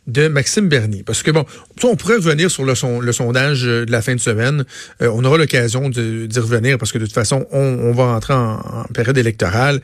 de 0.08 0.28
Maxime 0.28 0.68
Bernier. 0.70 1.04
Parce 1.04 1.24
que, 1.24 1.32
bon, 1.32 1.46
on 1.84 1.96
pourrait 1.96 2.16
revenir 2.18 2.52
sur 2.52 2.64
le, 2.66 2.76
son- 2.76 3.00
le 3.00 3.12
sondage 3.12 3.64
euh, 3.66 3.86
de 3.86 3.92
la 3.92 4.02
fin 4.02 4.14
de 4.16 4.20
semaine. 4.20 4.64
Euh, 5.02 5.10
on 5.14 5.24
aura 5.26 5.38
l'occasion 5.38 5.90
d'y 5.90 6.40
revenir 6.40 6.78
parce 6.78 6.92
que 6.92 6.98
de 6.98 7.06
toute 7.06 7.14
façon, 7.14 7.46
on, 7.52 7.92
va 7.94 8.14
rentrer 8.14 8.34
en, 8.34 8.60
en 8.60 8.84
période 8.94 9.18
électorale. 9.18 9.82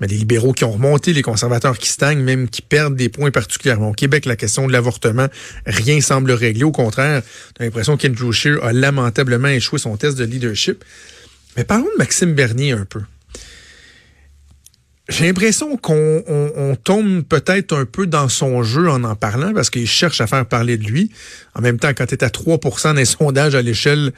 Mais 0.00 0.06
les 0.08 0.18
libéraux 0.18 0.52
qui 0.52 0.64
ont 0.64 0.72
remonté, 0.72 1.14
les 1.14 1.22
conservateurs 1.22 1.78
qui 1.78 1.88
stagnent, 1.88 2.20
même 2.22 2.48
qui 2.50 2.60
perdent 2.60 2.96
des 2.96 3.08
points 3.08 3.30
particulièrement. 3.30 3.88
Au 3.88 3.94
Québec, 3.94 4.26
la 4.26 4.36
question 4.36 4.66
de 4.66 4.72
l'avortement, 4.72 5.26
rien 5.64 6.02
semble 6.02 6.32
réglé. 6.32 6.64
Au 6.64 6.70
contraire, 6.70 7.22
on 7.58 7.62
a 7.62 7.64
l'impression 7.64 7.96
qu'Andrew 7.96 8.30
Scheer 8.30 8.62
a 8.62 8.74
lamentablement 8.74 9.48
échoué 9.48 9.78
son 9.78 9.96
test 9.96 10.18
de 10.18 10.24
leadership. 10.24 10.84
Mais 11.56 11.64
parlons 11.64 11.86
de 11.86 11.98
Maxime 11.98 12.34
Bernier 12.34 12.72
un 12.72 12.84
peu. 12.84 13.00
J'ai 15.08 15.26
l'impression 15.26 15.76
qu'on 15.76 16.24
on, 16.26 16.52
on 16.56 16.76
tombe 16.76 17.22
peut-être 17.22 17.76
un 17.76 17.84
peu 17.84 18.06
dans 18.06 18.28
son 18.28 18.62
jeu 18.62 18.90
en 18.90 19.04
en 19.04 19.14
parlant 19.14 19.52
parce 19.54 19.70
qu'il 19.70 19.86
cherche 19.86 20.20
à 20.20 20.26
faire 20.26 20.46
parler 20.46 20.76
de 20.76 20.84
lui. 20.84 21.10
En 21.54 21.60
même 21.60 21.78
temps, 21.78 21.90
quand 21.90 22.06
tu 22.06 22.14
es 22.14 22.24
à 22.24 22.28
3% 22.28 22.96
des 22.96 23.04
sondages 23.04 23.54
à 23.54 23.62
l'échelle 23.62 24.12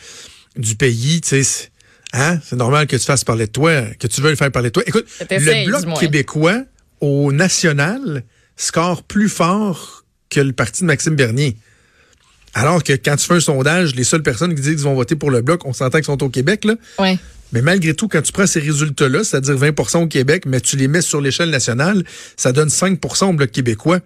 du 0.56 0.76
pays, 0.76 1.20
tu 1.20 1.44
sais, 1.44 1.70
hein, 2.14 2.38
c'est 2.42 2.56
normal 2.56 2.86
que 2.86 2.96
tu 2.96 3.04
fasses 3.04 3.24
parler 3.24 3.46
de 3.46 3.52
toi, 3.52 3.82
que 3.98 4.06
tu 4.06 4.20
veuilles 4.22 4.36
faire 4.36 4.50
parler 4.50 4.70
de 4.70 4.72
toi. 4.72 4.82
Écoute, 4.86 5.06
le 5.30 5.66
Bloc 5.66 6.00
québécois 6.00 6.62
au 7.00 7.32
national 7.32 8.24
score 8.56 9.02
plus 9.02 9.28
fort 9.28 10.04
que 10.30 10.40
le 10.40 10.52
parti 10.52 10.82
de 10.82 10.86
Maxime 10.86 11.16
Bernier. 11.16 11.56
Alors 12.54 12.82
que 12.82 12.94
quand 12.94 13.16
tu 13.16 13.26
fais 13.26 13.34
un 13.34 13.40
sondage, 13.40 13.94
les 13.94 14.04
seules 14.04 14.22
personnes 14.22 14.54
qui 14.54 14.62
disent 14.62 14.76
qu'ils 14.76 14.84
vont 14.84 14.94
voter 14.94 15.16
pour 15.16 15.30
le 15.30 15.42
Bloc, 15.42 15.64
on 15.64 15.72
s'entend 15.72 15.98
qu'ils 15.98 16.06
sont 16.06 16.22
au 16.22 16.28
Québec, 16.28 16.64
là. 16.64 16.74
Ouais. 16.98 17.18
Mais 17.52 17.62
malgré 17.62 17.94
tout, 17.94 18.08
quand 18.08 18.22
tu 18.22 18.32
prends 18.32 18.46
ces 18.46 18.60
résultats-là, 18.60 19.24
c'est-à-dire 19.24 19.56
20% 19.56 20.04
au 20.04 20.06
Québec, 20.06 20.44
mais 20.46 20.60
tu 20.60 20.76
les 20.76 20.88
mets 20.88 21.00
sur 21.00 21.20
l'échelle 21.20 21.50
nationale, 21.50 22.04
ça 22.36 22.52
donne 22.52 22.68
5% 22.68 23.30
au 23.30 23.32
Bloc 23.32 23.50
québécois. 23.50 24.00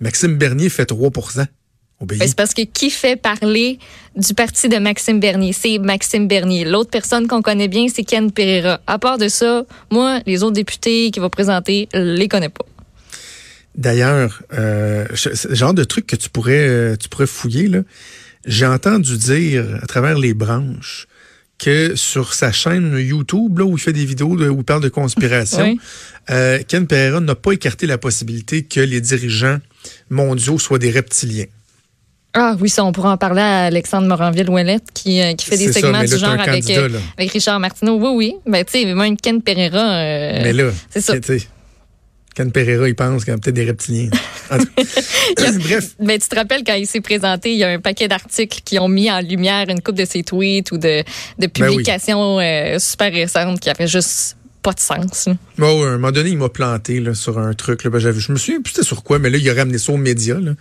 Maxime 0.00 0.36
Bernier 0.36 0.68
fait 0.68 0.90
3% 0.90 1.46
au 2.00 2.06
ben, 2.06 2.18
C'est 2.20 2.36
parce 2.36 2.54
que 2.54 2.62
qui 2.62 2.90
fait 2.90 3.16
parler 3.16 3.78
du 4.14 4.34
parti 4.34 4.68
de 4.68 4.76
Maxime 4.76 5.18
Bernier? 5.18 5.52
C'est 5.52 5.78
Maxime 5.78 6.28
Bernier. 6.28 6.64
L'autre 6.64 6.90
personne 6.90 7.26
qu'on 7.26 7.42
connaît 7.42 7.68
bien, 7.68 7.86
c'est 7.92 8.04
Ken 8.04 8.30
Pereira. 8.30 8.80
À 8.86 8.98
part 8.98 9.18
de 9.18 9.28
ça, 9.28 9.64
moi, 9.90 10.20
les 10.26 10.42
autres 10.42 10.54
députés 10.54 11.10
qui 11.10 11.18
vont 11.18 11.30
présenter, 11.30 11.88
les 11.92 12.28
connais 12.28 12.50
pas. 12.50 12.66
D'ailleurs, 13.74 14.42
euh, 14.54 15.06
ce 15.14 15.54
genre 15.54 15.74
de 15.74 15.84
truc 15.84 16.06
que 16.06 16.16
tu 16.16 16.30
pourrais, 16.30 16.66
euh, 16.66 16.96
tu 16.96 17.08
pourrais 17.08 17.26
fouiller, 17.26 17.68
là, 17.68 17.80
j'ai 18.46 18.66
entendu 18.66 19.18
dire 19.18 19.66
à 19.82 19.86
travers 19.86 20.18
les 20.18 20.32
branches 20.32 21.08
que 21.58 21.94
sur 21.96 22.34
sa 22.34 22.52
chaîne 22.52 22.96
YouTube, 22.98 23.58
là, 23.58 23.64
où 23.64 23.76
il 23.76 23.80
fait 23.80 23.92
des 23.92 24.04
vidéos 24.04 24.28
où 24.28 24.58
il 24.58 24.64
parle 24.64 24.82
de 24.82 24.88
conspiration, 24.88 25.76
euh, 26.30 26.58
Ken 26.66 26.86
Pereira 26.86 27.20
n'a 27.20 27.34
pas 27.34 27.52
écarté 27.52 27.86
la 27.86 27.98
possibilité 27.98 28.64
que 28.64 28.80
les 28.80 29.00
dirigeants 29.00 29.58
mondiaux 30.10 30.58
soient 30.58 30.78
des 30.78 30.90
reptiliens. 30.90 31.46
Ah 32.34 32.54
oui, 32.60 32.68
ça, 32.68 32.84
on 32.84 32.92
pourra 32.92 33.12
en 33.12 33.16
parler 33.16 33.40
à 33.40 33.64
Alexandre 33.64 34.08
Moranville-Ouellette 34.08 34.88
qui, 34.92 35.22
euh, 35.22 35.32
qui 35.32 35.46
fait 35.46 35.56
des 35.56 35.72
segments 35.72 36.04
du 36.04 36.18
genre 36.18 36.38
avec, 36.38 36.68
euh, 36.68 36.90
avec 37.16 37.32
Richard 37.32 37.58
Martineau. 37.58 37.96
Oui, 37.96 38.10
oui. 38.14 38.34
Ben, 38.46 38.62
tu 38.62 38.72
sais, 38.72 38.94
même 38.94 39.16
Ken 39.16 39.40
Pereira. 39.40 39.94
Mais 40.42 40.52
là, 40.52 40.70
c'est 40.90 41.00
ça. 41.00 41.14
Ken 42.36 42.52
Pereira, 42.52 42.86
il 42.86 42.94
pense 42.94 43.24
qu'il 43.24 43.32
y 43.32 43.34
a 43.34 43.38
peut-être 43.38 43.54
des 43.54 43.64
reptiliens. 43.64 44.10
Bref. 44.50 45.94
Mais 45.98 46.18
tu 46.18 46.28
te 46.28 46.36
rappelles 46.36 46.64
quand 46.64 46.74
il 46.74 46.86
s'est 46.86 47.00
présenté, 47.00 47.52
il 47.52 47.56
y 47.56 47.64
a 47.64 47.70
un 47.70 47.80
paquet 47.80 48.08
d'articles 48.08 48.60
qui 48.62 48.78
ont 48.78 48.88
mis 48.88 49.10
en 49.10 49.20
lumière 49.20 49.64
une 49.70 49.80
coupe 49.80 49.96
de 49.96 50.04
ses 50.04 50.22
tweets 50.22 50.70
ou 50.70 50.76
de, 50.76 50.98
de 51.00 51.04
ben 51.38 51.48
publications 51.48 52.38
euh, 52.38 52.78
super 52.78 53.10
récentes 53.10 53.58
qui 53.58 53.70
avaient 53.70 53.86
juste 53.86 54.35
pas 54.66 54.72
de 54.72 54.80
sens. 54.80 55.28
Bon, 55.58 55.84
à 55.84 55.90
un 55.90 55.92
moment 55.92 56.10
donné, 56.10 56.30
il 56.30 56.38
m'a 56.38 56.48
planté 56.48 56.98
là, 56.98 57.14
sur 57.14 57.38
un 57.38 57.54
truc. 57.54 57.84
Là, 57.84 57.90
ben, 57.90 58.00
je 58.00 58.32
me 58.32 58.36
souviens 58.36 58.60
plus 58.60 58.72
c'était 58.72 58.84
sur 58.84 59.04
quoi, 59.04 59.20
mais 59.20 59.30
là, 59.30 59.38
il 59.38 59.48
a 59.48 59.54
ramené 59.54 59.78
ça 59.78 59.92
aux 59.92 59.96
médias. 59.96 60.40
Là. 60.40 60.54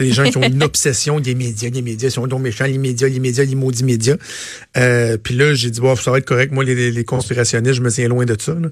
les 0.00 0.10
gens 0.10 0.24
qui 0.24 0.38
ont 0.38 0.42
une 0.42 0.62
obsession 0.62 1.20
des 1.20 1.34
médias, 1.34 1.68
des 1.68 1.82
médias, 1.82 2.08
ils 2.08 2.12
sont 2.12 2.26
donc 2.26 2.40
méchants, 2.40 2.64
les 2.64 2.78
médias, 2.78 3.08
les 3.08 3.20
médias, 3.20 3.44
les 3.44 3.54
maudits 3.54 3.84
médias. 3.84 4.16
Euh, 4.78 5.18
puis 5.22 5.34
là, 5.34 5.52
j'ai 5.52 5.70
dit, 5.70 5.82
bon, 5.82 5.94
ça 5.96 6.10
va 6.10 6.16
être 6.16 6.24
correct. 6.24 6.50
Moi, 6.50 6.64
les, 6.64 6.90
les 6.90 7.04
conspirationnistes, 7.04 7.74
je 7.74 7.82
me 7.82 7.90
tiens 7.90 8.08
loin 8.08 8.24
de 8.24 8.34
ça. 8.40 8.54
Là. 8.54 8.68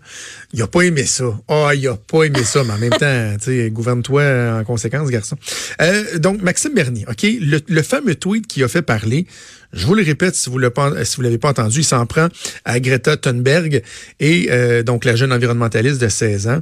Il 0.54 0.62
a 0.62 0.66
pas 0.66 0.80
aimé 0.80 1.04
ça. 1.04 1.26
Ah, 1.48 1.66
oh, 1.68 1.70
il 1.74 1.86
a 1.86 1.96
pas 1.96 2.22
aimé 2.22 2.42
ça, 2.42 2.64
mais 2.64 2.72
en 2.72 2.78
même 2.78 2.90
temps, 2.90 3.36
gouverne-toi 3.70 4.60
en 4.60 4.64
conséquence, 4.64 5.10
garçon. 5.10 5.36
Euh, 5.82 6.18
donc, 6.18 6.40
Maxime 6.40 6.72
Bernier, 6.72 7.04
OK, 7.06 7.22
le, 7.22 7.60
le 7.68 7.82
fameux 7.82 8.14
tweet 8.14 8.46
qui 8.46 8.62
a 8.62 8.68
fait 8.68 8.80
parler, 8.80 9.26
je 9.72 9.86
vous 9.86 9.94
le 9.94 10.02
répète, 10.02 10.34
si 10.34 10.50
vous 10.50 10.58
ne 10.58 11.22
l'avez 11.22 11.38
pas 11.38 11.48
entendu, 11.48 11.80
il 11.80 11.84
s'en 11.84 12.04
prend 12.06 12.28
à 12.64 12.80
Greta 12.80 13.16
Thunberg 13.16 13.82
et 14.18 14.48
euh, 14.50 14.69
donc 14.82 15.04
la 15.04 15.16
jeune 15.16 15.32
environnementaliste 15.32 16.00
de 16.00 16.08
16 16.08 16.48
ans, 16.48 16.60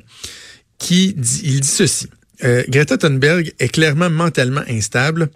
qui 0.78 1.14
dit, 1.14 1.40
il 1.44 1.60
dit 1.60 1.68
ceci. 1.68 2.08
Euh, 2.44 2.62
Greta 2.68 2.96
Thunberg 2.96 3.52
est 3.58 3.68
clairement 3.68 4.10
mentalement 4.10 4.62
instable, 4.68 5.28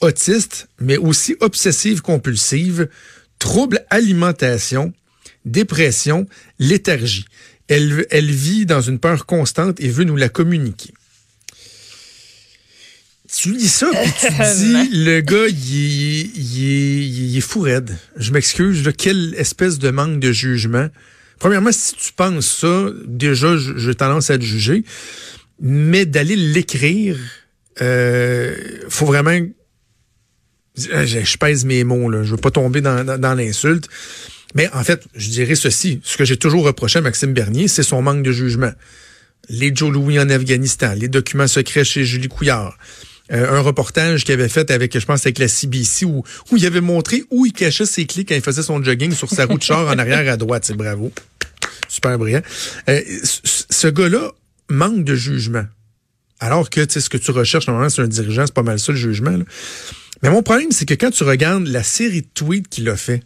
autiste, 0.00 0.68
mais 0.80 0.96
aussi 0.96 1.36
obsessive 1.40 2.00
compulsive, 2.00 2.88
trouble 3.38 3.84
alimentation, 3.90 4.92
dépression, 5.44 6.26
léthargie. 6.58 7.24
Elle, 7.68 8.06
elle 8.10 8.30
vit 8.30 8.66
dans 8.66 8.80
une 8.80 8.98
peur 8.98 9.26
constante 9.26 9.80
et 9.80 9.88
veut 9.88 10.04
nous 10.04 10.16
la 10.16 10.28
communiquer 10.28 10.92
tu 13.36 13.52
lis 13.52 13.68
ça, 13.68 13.90
puis 13.90 14.12
tu 14.20 14.26
dis, 14.56 14.88
le 14.92 15.20
gars, 15.20 15.48
il 15.48 17.36
est, 17.36 17.40
fou 17.40 17.60
raide. 17.60 17.96
Je 18.16 18.32
m'excuse, 18.32 18.88
quelle 18.96 19.34
espèce 19.36 19.78
de 19.78 19.90
manque 19.90 20.20
de 20.20 20.32
jugement. 20.32 20.88
Premièrement, 21.38 21.72
si 21.72 21.94
tu 21.94 22.12
penses 22.12 22.46
ça, 22.46 22.88
déjà, 23.06 23.56
j'ai 23.56 23.94
tendance 23.94 24.30
à 24.30 24.38
te 24.38 24.44
juger. 24.44 24.84
Mais 25.60 26.06
d'aller 26.06 26.36
l'écrire, 26.36 27.16
euh, 27.80 28.56
faut 28.88 29.06
vraiment... 29.06 29.38
Je, 30.76 31.36
pèse 31.36 31.64
mes 31.64 31.84
mots, 31.84 32.10
là. 32.10 32.24
Je 32.24 32.32
veux 32.32 32.36
pas 32.36 32.50
tomber 32.50 32.80
dans, 32.80 33.18
dans 33.18 33.34
l'insulte. 33.34 33.88
Mais 34.54 34.68
en 34.72 34.82
fait, 34.84 35.04
je 35.14 35.28
dirais 35.30 35.54
ceci. 35.56 36.00
Ce 36.04 36.16
que 36.16 36.24
j'ai 36.24 36.36
toujours 36.36 36.64
reproché 36.64 36.98
à 36.98 37.02
Maxime 37.02 37.32
Bernier, 37.32 37.68
c'est 37.68 37.82
son 37.82 38.02
manque 38.02 38.22
de 38.22 38.32
jugement. 38.32 38.72
Les 39.48 39.74
Joe 39.74 39.92
Louis 39.92 40.18
en 40.18 40.30
Afghanistan, 40.30 40.94
les 40.96 41.08
documents 41.08 41.46
secrets 41.46 41.84
chez 41.84 42.04
Julie 42.04 42.28
Couillard, 42.28 42.78
euh, 43.32 43.58
un 43.58 43.60
reportage 43.60 44.24
qu'il 44.24 44.34
avait 44.34 44.48
fait 44.48 44.70
avec, 44.70 44.98
je 44.98 45.06
pense, 45.06 45.24
avec 45.24 45.38
la 45.38 45.48
CBC, 45.48 46.04
où, 46.04 46.22
où 46.50 46.56
il 46.56 46.66
avait 46.66 46.80
montré 46.80 47.24
où 47.30 47.46
il 47.46 47.52
cachait 47.52 47.86
ses 47.86 48.04
clés 48.04 48.24
quand 48.24 48.34
il 48.34 48.42
faisait 48.42 48.62
son 48.62 48.82
jogging 48.82 49.12
sur 49.12 49.30
sa 49.30 49.46
roue 49.46 49.58
de 49.58 49.62
char 49.62 49.86
en 49.86 49.98
arrière 49.98 50.30
à 50.30 50.36
droite. 50.36 50.64
C'est 50.66 50.76
bravo. 50.76 51.12
Super 51.88 52.18
brillant. 52.18 52.42
Euh, 52.88 53.00
ce 53.22 53.88
gars-là 53.88 54.32
manque 54.68 55.04
de 55.04 55.14
jugement. 55.14 55.64
Alors 56.40 56.68
que, 56.68 56.80
tu 56.80 56.94
sais, 56.94 57.00
ce 57.00 57.08
que 57.08 57.16
tu 57.16 57.30
recherches 57.30 57.66
normalement 57.66 57.88
c'est 57.88 58.02
un 58.02 58.08
dirigeant, 58.08 58.44
c'est 58.46 58.54
pas 58.54 58.62
mal 58.62 58.78
ça 58.78 58.92
le 58.92 58.98
jugement. 58.98 59.38
Mais 60.22 60.30
mon 60.30 60.42
problème, 60.42 60.72
c'est 60.72 60.86
que 60.86 60.94
quand 60.94 61.10
tu 61.10 61.24
regardes 61.24 61.66
la 61.66 61.82
série 61.82 62.22
de 62.22 62.26
tweets 62.34 62.68
qu'il 62.68 62.88
a 62.88 62.96
fait, 62.96 63.22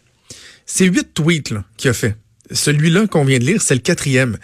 c'est 0.65 0.85
huit 0.85 1.13
tweets 1.13 1.53
qu'il 1.77 1.89
a 1.89 1.93
fait. 1.93 2.15
Celui-là 2.51 3.07
qu'on 3.07 3.25
vient 3.25 3.39
de 3.39 3.45
lire, 3.45 3.61
c'est 3.61 3.73
le 3.73 3.81
quatrième. 3.81 4.37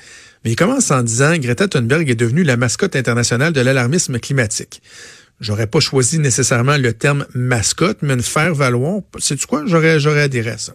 Mais 0.44 0.52
il 0.52 0.56
commence 0.56 0.92
en 0.92 1.02
disant 1.04 1.38
Greta 1.38 1.68
Thunberg 1.68 2.10
est 2.10 2.16
devenue 2.16 2.44
la 2.44 2.58
mascotte 2.58 2.96
internationale 2.96 3.54
de 3.54 3.62
l'alarmisme 3.62 4.20
climatique. 4.20 4.82
J'aurais 5.42 5.68
pas 5.68 5.82
choisi 5.82 6.20
nécessairement 6.20 6.78
le 6.78 6.94
terme 6.94 7.26
mascotte, 7.34 7.98
mais 8.02 8.14
une 8.14 8.22
faire 8.22 8.56
valoir. 8.56 9.02
C'est 9.20 9.44
quoi? 9.46 9.64
J'aurais, 9.66 10.00
j'aurais 10.00 10.22
adhéré 10.22 10.52
à 10.52 10.58
ça. 10.58 10.74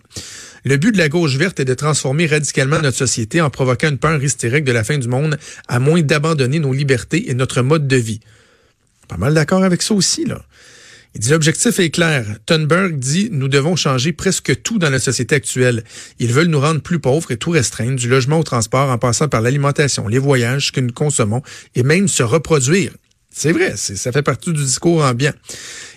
Le 0.65 0.77
but 0.77 0.93
de 0.93 0.99
la 0.99 1.09
gauche 1.09 1.37
verte 1.37 1.61
est 1.61 1.65
de 1.65 1.73
transformer 1.73 2.27
radicalement 2.27 2.81
notre 2.81 2.99
société 2.99 3.41
en 3.41 3.49
provoquant 3.49 3.89
une 3.89 3.97
peur 3.97 4.23
hystérique 4.23 4.65
de 4.65 4.73
la 4.73 4.85
fin 4.85 4.99
du 4.99 5.09
monde, 5.09 5.39
à 5.69 5.79
moins 5.79 6.03
d'abandonner 6.03 6.59
nos 6.59 6.75
libertés 6.75 7.31
et 7.31 7.35
notre 7.35 7.63
mode 7.63 7.89
de 7.89 7.97
vie. 7.97 8.21
Pas 9.09 9.17
mal 9.17 9.33
d'accord 9.33 9.65
avec 9.65 9.81
ça 9.81 9.95
aussi, 9.95 10.27
là. 10.27 10.43
Il 11.15 11.21
dit 11.21 11.31
l'objectif 11.31 11.81
est 11.81 11.91
clair. 11.91 12.25
Thunberg 12.47 12.99
dit 12.99 13.31
nous 13.33 13.49
devons 13.49 13.75
changer 13.75 14.13
presque 14.13 14.63
tout 14.63 14.79
dans 14.79 14.91
la 14.91 15.01
société 15.01 15.35
actuelle. 15.35 15.83
Ils 16.21 16.33
veulent 16.33 16.47
nous 16.47 16.61
rendre 16.61 16.83
plus 16.83 17.01
pauvres 17.01 17.33
et 17.33 17.37
tout 17.37 17.51
restreindre, 17.51 17.97
du 17.97 18.09
logement 18.09 18.39
au 18.39 18.45
transport 18.45 18.91
en 18.91 18.99
passant 18.99 19.27
par 19.27 19.41
l'alimentation, 19.41 20.07
les 20.07 20.19
voyages 20.19 20.71
que 20.71 20.81
nous 20.81 20.93
consommons 20.93 21.43
et 21.75 21.83
même 21.83 22.07
se 22.07 22.23
reproduire. 22.23 22.93
C'est 23.33 23.53
vrai, 23.53 23.77
ça 23.77 24.13
fait 24.13 24.23
partie 24.23 24.53
du 24.53 24.63
discours 24.63 25.05
ambiant. 25.05 25.33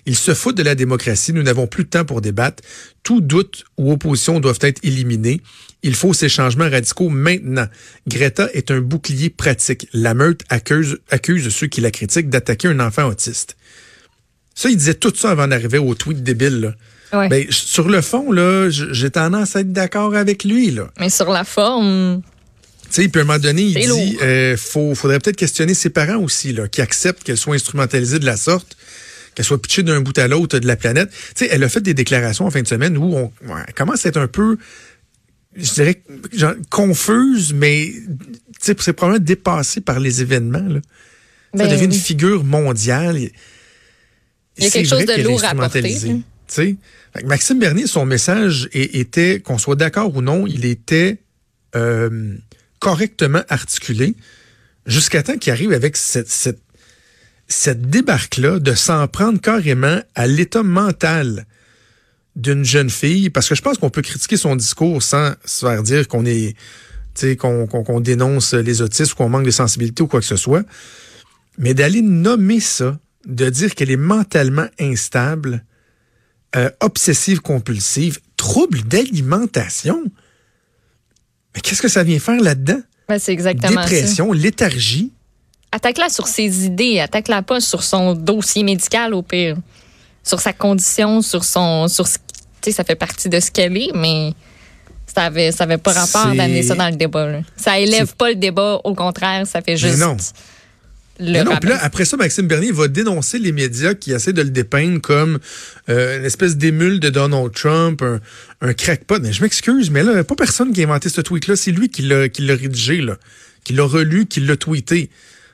Ils 0.06 0.16
se 0.16 0.34
foutent 0.34 0.58
de 0.58 0.64
la 0.64 0.76
démocratie. 0.76 1.34
Nous 1.34 1.42
n'avons 1.44 1.66
plus 1.66 1.84
de 1.84 1.90
temps 1.90 2.06
pour 2.06 2.22
débattre. 2.22 2.62
Tout 3.02 3.22
doute 3.22 3.66
ou 3.78 3.92
opposition 3.92 4.40
doivent 4.40 4.60
être 4.62 4.80
éliminés. 4.84 5.42
Il 5.82 5.96
faut 5.96 6.14
ces 6.14 6.30
changements 6.30 6.70
radicaux 6.70 7.10
maintenant. 7.10 7.68
Greta 8.08 8.50
est 8.54 8.70
un 8.70 8.82
bouclier 8.82 9.30
pratique. 9.30 9.88
La 9.94 10.14
meute 10.14 10.42
accuse, 10.50 11.00
accuse 11.10 11.50
ceux 11.50 11.68
qui 11.68 11.82
la 11.82 11.92
critiquent 11.92 12.30
d'attaquer 12.30 12.68
un 12.68 12.80
enfant 12.80 13.06
autiste. 13.06 13.58
Ça, 14.56 14.70
il 14.70 14.78
disait 14.78 14.94
tout 14.94 15.14
ça 15.16 15.32
avant 15.32 15.48
d'arriver 15.48 15.80
au 15.80 15.96
tweet 15.96 16.22
débile. 16.22 16.62
Là. 17.12 17.28
Ben, 17.30 17.46
sur 17.50 17.90
le 17.90 18.02
fond, 18.02 18.32
là, 18.32 18.70
j'ai 18.70 19.10
tendance 19.10 19.56
à 19.56 19.62
être 19.62 19.72
d'accord 19.72 20.16
avec 20.16 20.44
lui. 20.44 20.72
Là. 20.72 20.90
Mais 21.00 21.10
sur 21.10 21.30
la 21.30 21.44
forme, 21.44 22.22
sais, 23.02 23.08
puis 23.08 23.20
à 23.20 23.24
un 23.24 23.26
moment 23.26 23.40
donné, 23.40 23.64
il 23.64 23.74
dit, 23.74 24.18
euh, 24.22 24.58
faut, 24.58 24.94
faudrait 24.96 25.20
peut-être 25.20 25.36
questionner 25.36 25.74
ses 25.74 25.90
parents 25.90 26.18
aussi, 26.18 26.54
là, 26.54 26.68
qui 26.68 26.82
acceptent 26.82 27.24
qu'elle 27.24 27.38
soit 27.38 27.56
instrumentalisée 27.56 28.20
de 28.20 28.26
la 28.26 28.38
sorte, 28.38 28.78
qu'elle 29.36 29.46
soit 29.46 29.62
pitchée 29.62 29.84
d'un 29.84 30.02
bout 30.02 30.18
à 30.18 30.28
l'autre 30.28 30.60
de 30.60 30.68
la 30.68 30.76
planète. 30.76 31.10
Tu 31.36 31.46
sais, 31.46 31.50
elle 31.52 31.64
a 31.64 31.70
fait 31.70 31.82
des 31.82 31.94
déclarations 31.94 32.46
en 32.46 32.52
fin 32.52 32.62
de 32.62 32.68
semaine 32.68 32.98
où 32.98 33.16
on, 33.16 33.32
commence 33.76 34.06
à 34.06 34.10
être 34.10 34.18
un 34.18 34.28
peu, 34.28 34.58
je 35.56 35.74
dirais, 35.74 36.02
genre, 36.34 36.54
confuse, 36.70 37.54
mais 37.54 37.92
c'est 38.60 38.94
probablement 38.94 39.24
dépassé 39.24 39.82
par 39.82 40.00
les 40.00 40.22
événements. 40.22 40.60
Là. 40.60 40.80
ça 41.56 41.66
ben 41.66 41.72
devient 41.72 41.86
une 41.86 41.94
figure 41.94 42.44
mondiale. 42.44 43.18
Il 44.58 44.64
y 44.64 44.68
a 44.68 44.70
quelque 44.70 44.90
chose 44.90 45.06
de 45.06 45.22
lourd 45.24 45.44
à 45.44 45.56
porter. 45.56 45.98
sais, 46.48 46.76
Maxime 47.26 47.60
Bernier, 47.60 47.88
son 47.88 48.06
message 48.06 48.70
était, 48.74 49.40
qu'on 49.40 49.58
soit 49.58 49.76
d'accord 49.76 50.16
ou 50.16 50.22
non, 50.22 50.48
il 50.48 50.66
était 50.66 51.20
euh, 51.76 52.36
correctement 52.84 53.44
articulé 53.48 54.14
jusqu'à 54.86 55.24
temps 55.24 55.38
qu'il 55.38 55.54
arrive 55.54 55.72
avec 55.72 55.96
cette, 55.96 56.28
cette, 57.48 57.90
débarque-là 57.90 58.60
de 58.60 58.74
s'en 58.74 59.08
prendre 59.08 59.40
carrément 59.40 60.02
à 60.16 60.28
l'état 60.28 60.64
mental 60.64 61.46
d'une 62.36 62.66
jeune 62.66 62.90
fille, 62.90 63.30
parce 63.30 63.48
que 63.48 63.56
je 63.56 63.62
pense 63.62 63.78
qu'on 63.78 63.90
peut 63.90 64.02
critiquer 64.02 64.36
son 64.36 64.58
discours 64.58 65.02
sans 65.02 65.32
se 65.46 65.66
faire 65.66 65.82
dire 65.82 66.10
qu'on 66.10 66.26
est 66.26 66.58
dénonce 68.02 68.54
les 68.54 68.82
autistes, 68.82 69.14
qu'on 69.14 69.30
manque 69.30 69.46
de 69.46 69.52
sensibilité 69.52 70.04
ou 70.04 70.08
quoi 70.08 70.20
que 70.20 70.26
ce 70.26 70.36
soit. 70.36 70.66
Mais 71.58 71.74
d'aller 71.74 72.02
nommer 72.02 72.60
ça, 72.60 73.00
de 73.26 73.50
dire 73.50 73.76
qu'elle 73.76 73.92
est 73.92 73.96
mentalement 73.96 74.68
instable, 74.78 75.64
euh, 76.58 76.70
obsessive 76.82 77.40
compulsive, 77.40 78.20
trouble 78.36 78.82
d'alimentation. 78.82 80.04
Mais 81.56 81.62
qu'est-ce 81.62 81.82
que 81.82 81.88
ça 81.88 82.04
vient 82.04 82.20
faire 82.20 82.40
là-dedans? 82.40 82.82
Ben, 83.08 83.20
c'est 83.20 83.34
exactement 83.34 83.82
Dépression, 83.82 84.32
léthargie. 84.32 85.12
Attaque-la 85.72 86.10
sur 86.10 86.28
ses 86.28 86.66
idées, 86.66 87.00
attaque-la 87.00 87.42
pas 87.42 87.60
sur 87.60 87.84
son 87.84 88.14
dossier 88.14 88.64
médical 88.64 89.14
au 89.14 89.22
pire. 89.22 89.58
Sur 90.24 90.40
sa 90.40 90.54
condition, 90.54 91.22
sur 91.22 91.44
son. 91.44 91.88
Sur 91.88 92.08
ce, 92.08 92.18
ça 92.72 92.84
fait 92.84 92.96
partie 92.96 93.28
de 93.28 93.40
ce 93.40 93.52
qu'elle 93.52 93.76
est, 93.76 93.92
mais 93.94 94.34
ça 95.14 95.24
avait, 95.24 95.52
ça 95.52 95.66
avait 95.66 95.78
pas 95.78 95.92
rapport 95.92 96.34
d'amener 96.34 96.64
ça 96.64 96.76
dans 96.76 96.90
le 96.90 96.96
débat. 96.96 97.28
Là. 97.28 97.40
Ça 97.58 97.80
élève 97.80 98.16
pas 98.16 98.30
le 98.30 98.36
débat, 98.36 98.80
au 98.84 98.94
contraire, 98.94 99.46
ça 99.46 99.62
fait 99.62 99.76
juste. 99.78 99.98
Mais 99.98 100.06
non. 100.06 100.18
Le 101.20 101.44
non, 101.44 101.56
puis 101.58 101.70
là, 101.70 101.78
après 101.82 102.06
ça, 102.06 102.18
Maxime 102.18 102.48
Bernier 102.48 102.72
va 102.72 102.88
dénoncer 102.88 103.38
les 103.38 103.52
médias 103.52 103.94
qui 103.94 104.12
essaient 104.12 104.34
de 104.34 104.42
le 104.42 104.50
dépeindre 104.50 105.00
comme 105.00 105.38
euh, 105.90 106.18
une 106.18 106.26
espèce 106.26 106.58
d'émule 106.58 107.00
de 107.00 107.10
Donald 107.10 107.52
Trump, 107.54 108.02
un, 108.02 108.20
un 108.62 108.74
crackpot. 108.74 109.20
Mais 109.22 109.32
je 109.32 109.44
m'excuse, 109.44 109.92
mais 109.92 110.02
là, 110.02 110.12
il 110.12 110.16
n'y 110.16 110.20
a 110.22 110.24
pas 110.24 110.36
personne 110.36 110.74
qui 110.74 110.82
a 110.82 110.86
inventé 110.86 111.10
ce 111.10 111.22
tweet-là. 111.22 111.56
C'est 111.56 111.72
lui 111.72 111.90
qui 111.90 112.02
l'a, 112.02 112.22
rédigé, 112.22 113.02
là, 113.02 113.18
qui 113.64 113.74
l'a 113.74 113.84
relu, 113.84 114.26
qui 114.26 114.40
l'a 114.40 114.58
tweeté. 114.58 115.12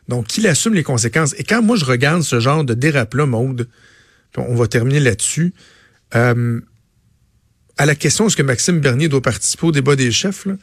Donc, 0.08 0.38
il 0.38 0.48
assume 0.48 0.74
les 0.74 0.84
conséquences. 0.84 1.36
Et 1.38 1.44
quand 1.44 1.62
moi, 1.62 1.76
je 1.76 1.86
regarde 1.86 2.24
ce 2.24 2.40
genre 2.40 2.64
de 2.64 2.74
dérape-là, 2.74 3.26
Maude, 3.26 3.68
on 4.38 4.56
va 4.56 4.68
terminer 4.68 5.02
là-dessus, 5.02 5.54
euh, 6.16 6.62
à 7.78 7.86
la 7.86 7.96
question 7.96 8.28
est-ce 8.28 8.36
que 8.36 8.44
Maxime 8.44 8.80
Bernier 8.80 9.08
doit 9.08 9.22
participer 9.22 9.68
au 9.68 9.72
débat 9.72 9.96
des 9.96 10.12
chefs, 10.12 10.46
là, 10.46 10.54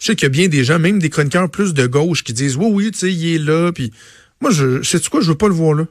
je 0.00 0.06
sais 0.06 0.16
qu'il 0.16 0.24
y 0.24 0.26
a 0.26 0.30
bien 0.30 0.48
des 0.48 0.64
gens, 0.64 0.78
même 0.78 0.98
des 0.98 1.08
chroniqueurs 1.08 1.48
plus 1.48 1.72
de 1.72 1.86
gauche, 1.86 2.24
qui 2.24 2.32
disent 2.32 2.56
oui, 2.56 2.66
oui, 2.68 2.90
tu 2.90 2.98
sais, 2.98 3.12
il 3.12 3.34
est 3.34 3.38
là, 3.38 3.72
puis 3.72 3.92
moi, 4.44 4.52
je 4.52 4.82
sais 4.82 5.00
quoi, 5.10 5.22
je 5.22 5.28
veux 5.28 5.38
pas 5.38 5.48
le 5.48 5.54
voir 5.54 5.72
là. 5.72 5.86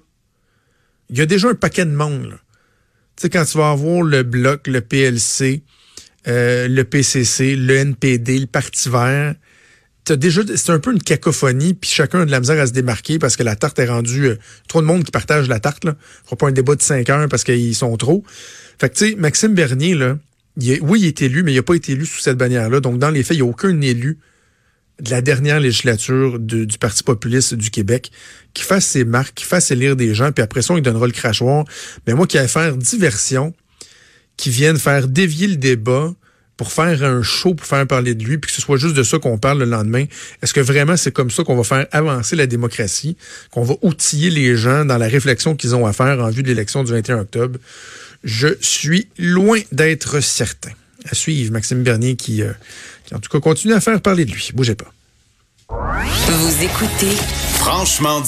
Il 1.10 1.18
y 1.18 1.22
a 1.22 1.26
déjà 1.26 1.50
un 1.50 1.56
paquet 1.56 1.86
de 1.86 1.92
monde. 1.92 2.38
Tu 3.16 3.24
sais, 3.24 3.30
quand 3.32 3.44
tu 3.46 3.58
vas 3.58 3.72
avoir 3.72 4.04
le 4.04 4.22
Bloc, 4.22 4.68
le 4.68 4.82
PLC, 4.82 5.64
euh, 6.28 6.68
le 6.68 6.84
PCC, 6.84 7.56
le 7.56 7.76
NPD, 7.78 8.38
le 8.38 8.46
Parti 8.46 8.90
vert, 8.90 9.34
t'as 10.06 10.16
déjà, 10.18 10.42
c'est 10.56 10.72
un 10.72 10.78
peu 10.78 10.92
une 10.92 11.02
cacophonie, 11.02 11.74
puis 11.74 11.90
chacun 11.90 12.22
a 12.22 12.26
de 12.26 12.32
la 12.32 12.40
misère 12.40 12.62
à 12.62 12.68
se 12.68 12.74
démarquer 12.74 13.18
parce 13.18 13.36
que 13.36 13.42
la 13.42 13.56
tarte 13.56 13.80
est 13.80 13.88
rendue, 13.88 14.28
euh, 14.28 14.36
trop 14.68 14.82
de 14.82 14.86
monde 14.86 15.04
qui 15.04 15.12
partage 15.12 15.48
la 15.48 15.60
tarte, 15.60 15.84
là. 15.84 15.96
Fera 16.24 16.36
pas 16.36 16.48
un 16.48 16.52
débat 16.52 16.76
de 16.76 16.82
5 16.84 17.10
heures 17.10 17.28
parce 17.30 17.44
qu'ils 17.44 17.76
sont 17.76 17.98
trop. 17.98 18.24
Fait 18.80 18.90
que, 18.90 18.96
tu 18.96 19.10
sais, 19.10 19.16
Maxime 19.16 19.56
Bernier, 19.56 19.96
là, 19.96 20.20
oui, 20.58 21.00
il 21.02 21.06
est 21.08 21.22
élu, 21.24 21.42
mais 21.42 21.54
il 21.54 21.56
n'a 21.56 21.64
pas 21.64 21.74
été 21.74 21.94
élu 21.94 22.06
sous 22.06 22.20
cette 22.20 22.38
bannière-là. 22.38 22.82
Donc, 22.82 23.00
dans 23.00 23.10
les 23.10 23.24
faits, 23.24 23.36
il 23.36 23.42
n'y 23.42 23.48
a 23.48 23.50
aucun 23.50 23.82
élu 23.82 24.20
de 25.04 25.12
la 25.12 25.22
dernière 25.22 25.60
législature 25.60 26.40
du 26.40 26.78
Parti 26.80 27.04
populiste 27.04 27.54
du 27.54 27.70
Québec 27.70 28.12
qui 28.54 28.64
fasse 28.64 28.86
ses 28.86 29.04
marques, 29.04 29.36
qui 29.36 29.46
fasse 29.46 29.70
élire 29.72 29.96
des 29.96 30.14
gens, 30.14 30.32
puis 30.32 30.44
après 30.44 30.62
ça, 30.62 30.74
on 30.74 30.76
lui 30.78 30.82
donnera 30.82 31.06
le 31.06 31.12
crachoir. 31.12 31.66
Mais 32.08 32.14
moi 32.14 32.26
qui 32.26 32.38
vais 32.38 32.48
faire 32.48 32.78
diversion, 32.78 33.54
qui 34.38 34.50
viennent 34.50 34.80
faire 34.80 35.08
dévier 35.08 35.48
le 35.48 35.58
débat 35.58 36.14
pour 36.56 36.72
faire 36.72 37.04
un 37.04 37.22
show, 37.24 37.56
pour 37.56 37.66
faire 37.66 37.86
parler 37.88 38.14
de 38.14 38.24
lui, 38.24 38.38
puis 38.38 38.50
que 38.50 38.56
ce 38.56 38.62
soit 38.62 38.78
juste 38.78 38.96
de 38.96 39.04
ça 39.04 39.18
qu'on 39.20 39.38
parle 39.38 39.60
le 39.60 39.66
lendemain. 39.66 40.06
Est-ce 40.42 40.54
que 40.54 40.62
vraiment 40.62 40.96
c'est 40.96 41.12
comme 41.12 41.32
ça 41.32 41.44
qu'on 41.44 41.56
va 41.56 41.64
faire 41.64 41.88
avancer 41.92 42.36
la 42.36 42.46
démocratie, 42.46 43.18
qu'on 43.52 43.64
va 43.64 43.76
outiller 43.82 44.30
les 44.30 44.56
gens 44.56 44.86
dans 44.86 44.98
la 44.98 45.08
réflexion 45.08 45.56
qu'ils 45.56 45.76
ont 45.76 45.86
à 45.86 45.94
faire 45.94 46.20
en 46.20 46.30
vue 46.30 46.44
de 46.44 46.48
l'élection 46.48 46.84
du 46.84 46.92
21 46.92 47.20
octobre? 47.20 47.60
Je 48.24 48.50
suis 48.62 49.10
loin 49.18 49.60
d'être 49.72 50.22
certain. 50.22 50.72
À 51.10 51.16
suivre, 51.16 51.52
Maxime 51.52 51.84
Bernier 51.84 52.16
qui, 52.16 52.42
euh, 52.42 52.54
qui 53.03 53.03
en 53.14 53.20
tout 53.20 53.30
cas 53.30 53.40
continue 53.40 53.74
à 53.74 53.82
faire 53.82 54.02
parler 54.02 54.26
de 54.26 54.32
lui. 54.32 54.52
Bougez 54.54 54.76
pas. 54.76 54.92
Vous 55.70 56.64
écoutez 56.64 57.16
Franchement 57.56 58.20